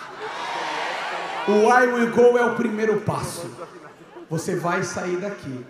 O 1.47 1.69
I 1.69 1.85
will 1.87 2.11
go 2.11 2.37
é 2.37 2.45
o 2.45 2.55
primeiro 2.55 3.01
passo. 3.01 3.49
Você 4.29 4.55
vai 4.55 4.83
sair 4.83 5.17
daqui 5.17 5.65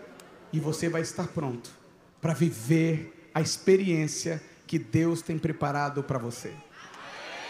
e 0.54 0.60
você 0.60 0.90
vai 0.90 1.02
estar 1.02 1.28
pronto 1.28 1.72
para 2.22 2.34
viver 2.34 3.30
a 3.34 3.42
experiência 3.42 4.40
que 4.68 4.78
Deus 4.78 5.24
tem 5.24 5.40
preparado 5.40 6.04
para 6.04 6.20
você. 6.20 6.54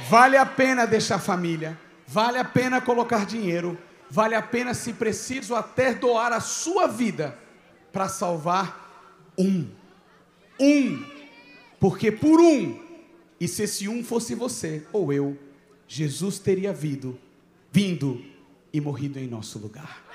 Vale 0.09 0.37
a 0.37 0.45
pena 0.45 0.85
deixar 0.85 1.19
família, 1.19 1.77
vale 2.07 2.37
a 2.37 2.45
pena 2.45 2.79
colocar 2.79 3.25
dinheiro, 3.25 3.77
vale 4.09 4.33
a 4.33 4.41
pena, 4.41 4.73
se 4.73 4.93
preciso, 4.93 5.55
até 5.55 5.93
doar 5.93 6.31
a 6.31 6.39
sua 6.39 6.87
vida 6.87 7.37
para 7.91 8.07
salvar 8.07 9.33
um. 9.37 9.67
Um. 10.57 11.05
Porque 11.79 12.11
por 12.11 12.39
um 12.39 12.90
e 13.41 13.47
se 13.47 13.63
esse 13.63 13.87
um 13.87 14.03
fosse 14.03 14.35
você 14.35 14.85
ou 14.93 15.11
eu, 15.11 15.35
Jesus 15.87 16.37
teria 16.37 16.71
vindo, 16.71 17.17
vindo 17.71 18.23
e 18.71 18.79
morrido 18.79 19.17
em 19.17 19.27
nosso 19.27 19.57
lugar. 19.57 20.05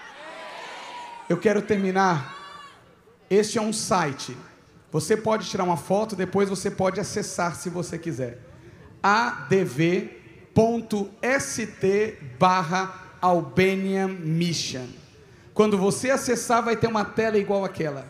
Eu 1.29 1.37
quero 1.37 1.61
terminar. 1.61 2.37
Este 3.29 3.59
é 3.59 3.61
um 3.61 3.73
site. 3.73 4.37
Você 4.93 5.17
pode 5.17 5.51
tirar 5.51 5.65
uma 5.65 5.77
foto, 5.77 6.15
depois 6.15 6.49
você 6.49 6.71
pode 6.71 7.01
acessar 7.01 7.57
se 7.57 7.69
você 7.69 7.99
quiser. 7.99 8.39
adv.st 9.03 10.55
barra 12.39 13.19
Albanian 13.21 14.07
Mission. 14.07 14.87
Quando 15.53 15.77
você 15.77 16.11
acessar, 16.11 16.63
vai 16.63 16.77
ter 16.77 16.87
uma 16.87 17.05
tela 17.05 17.37
igual 17.39 17.65
aquela. 17.65 18.07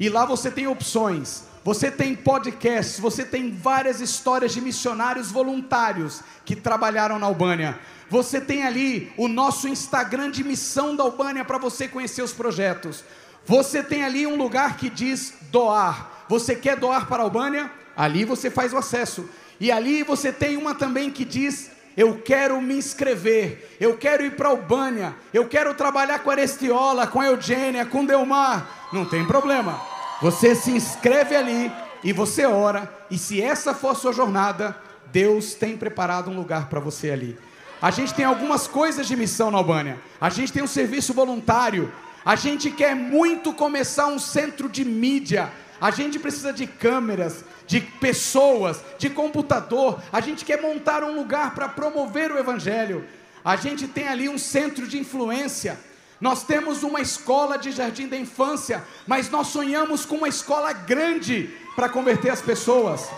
E 0.00 0.08
lá 0.08 0.26
você 0.26 0.50
tem 0.50 0.66
opções. 0.66 1.44
Você 1.66 1.90
tem 1.90 2.14
podcasts, 2.14 3.00
você 3.00 3.24
tem 3.24 3.50
várias 3.50 4.00
histórias 4.00 4.54
de 4.54 4.60
missionários 4.60 5.32
voluntários 5.32 6.22
que 6.44 6.54
trabalharam 6.54 7.18
na 7.18 7.26
Albânia. 7.26 7.76
Você 8.08 8.40
tem 8.40 8.62
ali 8.62 9.12
o 9.16 9.26
nosso 9.26 9.66
Instagram 9.66 10.30
de 10.30 10.44
missão 10.44 10.94
da 10.94 11.02
Albânia 11.02 11.44
para 11.44 11.58
você 11.58 11.88
conhecer 11.88 12.22
os 12.22 12.32
projetos. 12.32 13.02
Você 13.44 13.82
tem 13.82 14.04
ali 14.04 14.28
um 14.28 14.36
lugar 14.36 14.76
que 14.76 14.88
diz 14.88 15.34
doar. 15.50 16.24
Você 16.28 16.54
quer 16.54 16.76
doar 16.76 17.08
para 17.08 17.24
a 17.24 17.26
Albânia? 17.26 17.68
Ali 17.96 18.24
você 18.24 18.48
faz 18.48 18.72
o 18.72 18.76
acesso. 18.78 19.28
E 19.58 19.72
ali 19.72 20.04
você 20.04 20.32
tem 20.32 20.56
uma 20.56 20.72
também 20.72 21.10
que 21.10 21.24
diz 21.24 21.72
eu 21.96 22.22
quero 22.24 22.60
me 22.60 22.76
inscrever, 22.76 23.76
eu 23.80 23.96
quero 23.96 24.24
ir 24.24 24.36
para 24.36 24.50
Albânia, 24.50 25.16
eu 25.34 25.48
quero 25.48 25.74
trabalhar 25.74 26.20
com 26.20 26.30
a 26.30 26.34
Arestiola, 26.34 27.08
com 27.08 27.20
a 27.20 27.26
Eugênia, 27.26 27.84
com 27.84 28.04
Delmar. 28.04 28.88
Não 28.92 29.04
tem 29.04 29.26
problema. 29.26 29.95
Você 30.20 30.54
se 30.54 30.70
inscreve 30.70 31.36
ali 31.36 31.70
e 32.02 32.12
você 32.12 32.46
ora, 32.46 32.90
e 33.10 33.18
se 33.18 33.40
essa 33.40 33.74
for 33.74 33.90
a 33.90 33.94
sua 33.94 34.12
jornada, 34.12 34.76
Deus 35.12 35.54
tem 35.54 35.76
preparado 35.76 36.30
um 36.30 36.36
lugar 36.36 36.68
para 36.68 36.80
você 36.80 37.10
ali. 37.10 37.38
A 37.80 37.90
gente 37.90 38.14
tem 38.14 38.24
algumas 38.24 38.66
coisas 38.66 39.06
de 39.06 39.14
missão 39.14 39.50
na 39.50 39.58
Albânia. 39.58 39.98
A 40.20 40.30
gente 40.30 40.52
tem 40.52 40.62
um 40.62 40.66
serviço 40.66 41.12
voluntário. 41.12 41.92
A 42.24 42.34
gente 42.34 42.70
quer 42.70 42.94
muito 42.94 43.52
começar 43.52 44.06
um 44.06 44.18
centro 44.18 44.68
de 44.68 44.84
mídia. 44.84 45.52
A 45.78 45.90
gente 45.90 46.18
precisa 46.18 46.52
de 46.52 46.66
câmeras, 46.66 47.44
de 47.66 47.80
pessoas, 47.80 48.80
de 48.98 49.10
computador. 49.10 50.00
A 50.10 50.20
gente 50.22 50.44
quer 50.44 50.60
montar 50.60 51.04
um 51.04 51.14
lugar 51.14 51.54
para 51.54 51.68
promover 51.68 52.32
o 52.32 52.38
Evangelho. 52.38 53.04
A 53.44 53.56
gente 53.56 53.86
tem 53.86 54.08
ali 54.08 54.28
um 54.28 54.38
centro 54.38 54.86
de 54.86 54.98
influência. 54.98 55.78
Nós 56.20 56.42
temos 56.44 56.82
uma 56.82 57.00
escola 57.00 57.56
de 57.58 57.70
jardim 57.70 58.08
da 58.08 58.16
infância, 58.16 58.82
mas 59.06 59.30
nós 59.30 59.48
sonhamos 59.48 60.06
com 60.06 60.16
uma 60.16 60.28
escola 60.28 60.72
grande 60.72 61.50
para 61.74 61.88
converter 61.88 62.30
as 62.30 62.40
pessoas. 62.40 63.08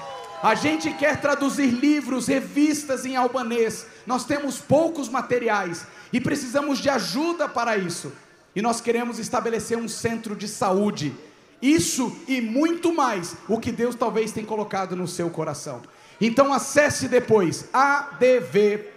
A 0.42 0.54
gente 0.54 0.92
quer 0.92 1.20
traduzir 1.20 1.66
livros, 1.66 2.26
revistas 2.26 3.04
em 3.04 3.16
albanês. 3.16 3.86
Nós 4.06 4.24
temos 4.24 4.58
poucos 4.58 5.08
materiais 5.08 5.86
e 6.12 6.20
precisamos 6.20 6.78
de 6.78 6.88
ajuda 6.88 7.48
para 7.48 7.76
isso. 7.76 8.12
E 8.54 8.62
nós 8.62 8.80
queremos 8.80 9.18
estabelecer 9.18 9.76
um 9.78 9.88
centro 9.88 10.34
de 10.34 10.48
saúde. 10.48 11.14
Isso 11.62 12.16
e 12.26 12.40
muito 12.40 12.92
mais 12.92 13.36
o 13.48 13.58
que 13.58 13.70
Deus 13.70 13.94
talvez 13.94 14.32
tenha 14.32 14.46
colocado 14.46 14.96
no 14.96 15.06
seu 15.06 15.28
coração. 15.30 15.82
Então 16.20 16.52
acesse 16.52 17.06
depois 17.06 17.68
adv.st 17.72 18.88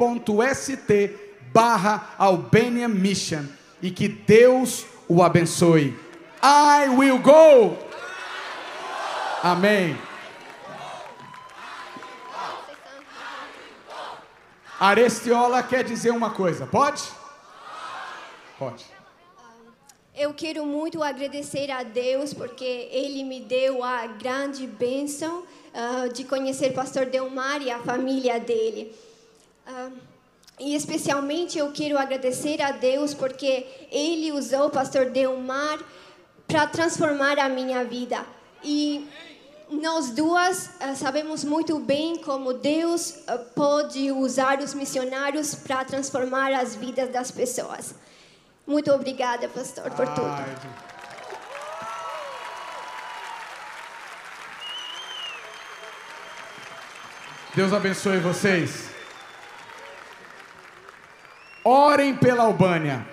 barra 1.54 2.16
Albanian 2.18 2.88
Mission 2.88 3.46
e 3.82 3.92
que 3.92 4.08
Deus 4.08 4.86
o 5.08 5.22
abençoe. 5.24 5.98
I 6.44 6.90
will 6.90 7.20
go. 7.20 7.78
Amém. 9.44 9.98
Arestiola 14.80 15.62
quer 15.62 15.84
dizer 15.84 16.12
uma 16.12 16.32
coisa, 16.32 16.66
pode? 16.66 17.04
Pode. 18.58 18.86
Eu 20.16 20.34
quero 20.34 20.66
muito 20.66 21.02
agradecer 21.04 21.72
a 21.72 21.84
Deus 21.84 22.34
porque 22.34 22.90
Ele 22.92 23.24
me 23.24 23.40
deu 23.40 23.84
a 23.84 24.08
grande 24.08 24.68
bênção 24.68 25.44
ah, 25.74 26.08
de 26.12 26.24
conhecer 26.24 26.74
Pastor 26.74 27.06
Delmar 27.06 27.62
e 27.62 27.72
a 27.72 27.80
família 27.80 28.40
dele. 28.40 28.96
Ah, 29.66 29.90
e 30.62 30.76
especialmente 30.76 31.58
eu 31.58 31.72
quero 31.72 31.98
agradecer 31.98 32.62
a 32.62 32.72
Deus 32.72 33.16
porque 33.16 33.66
Ele 33.92 34.32
usou 34.32 34.68
o 34.68 34.70
Pastor 34.70 35.10
Delmar 35.10 35.80
para 36.48 36.68
transformar 36.68 37.40
a 37.40 37.50
minha 37.50 37.84
vida. 37.84 38.24
E 38.64 39.10
nós 39.72 40.12
duas 40.12 40.70
ah, 40.80 40.94
sabemos 40.94 41.44
muito 41.44 41.80
bem 41.80 42.18
como 42.18 42.54
Deus 42.54 43.24
ah, 43.28 43.40
pode 43.56 44.12
usar 44.12 44.60
os 44.60 44.76
missionários 44.76 45.56
para 45.56 45.84
transformar 45.84 46.54
as 46.54 46.76
vidas 46.76 47.10
das 47.10 47.32
pessoas. 47.32 47.96
Muito 48.68 48.92
obrigada, 48.92 49.48
pastor, 49.50 49.90
por 49.90 50.08
tudo. 50.10 50.72
Deus 57.56 57.74
abençoe 57.74 58.20
vocês. 58.20 58.91
Orem 61.64 62.16
pela 62.16 62.44
Albânia. 62.44 63.06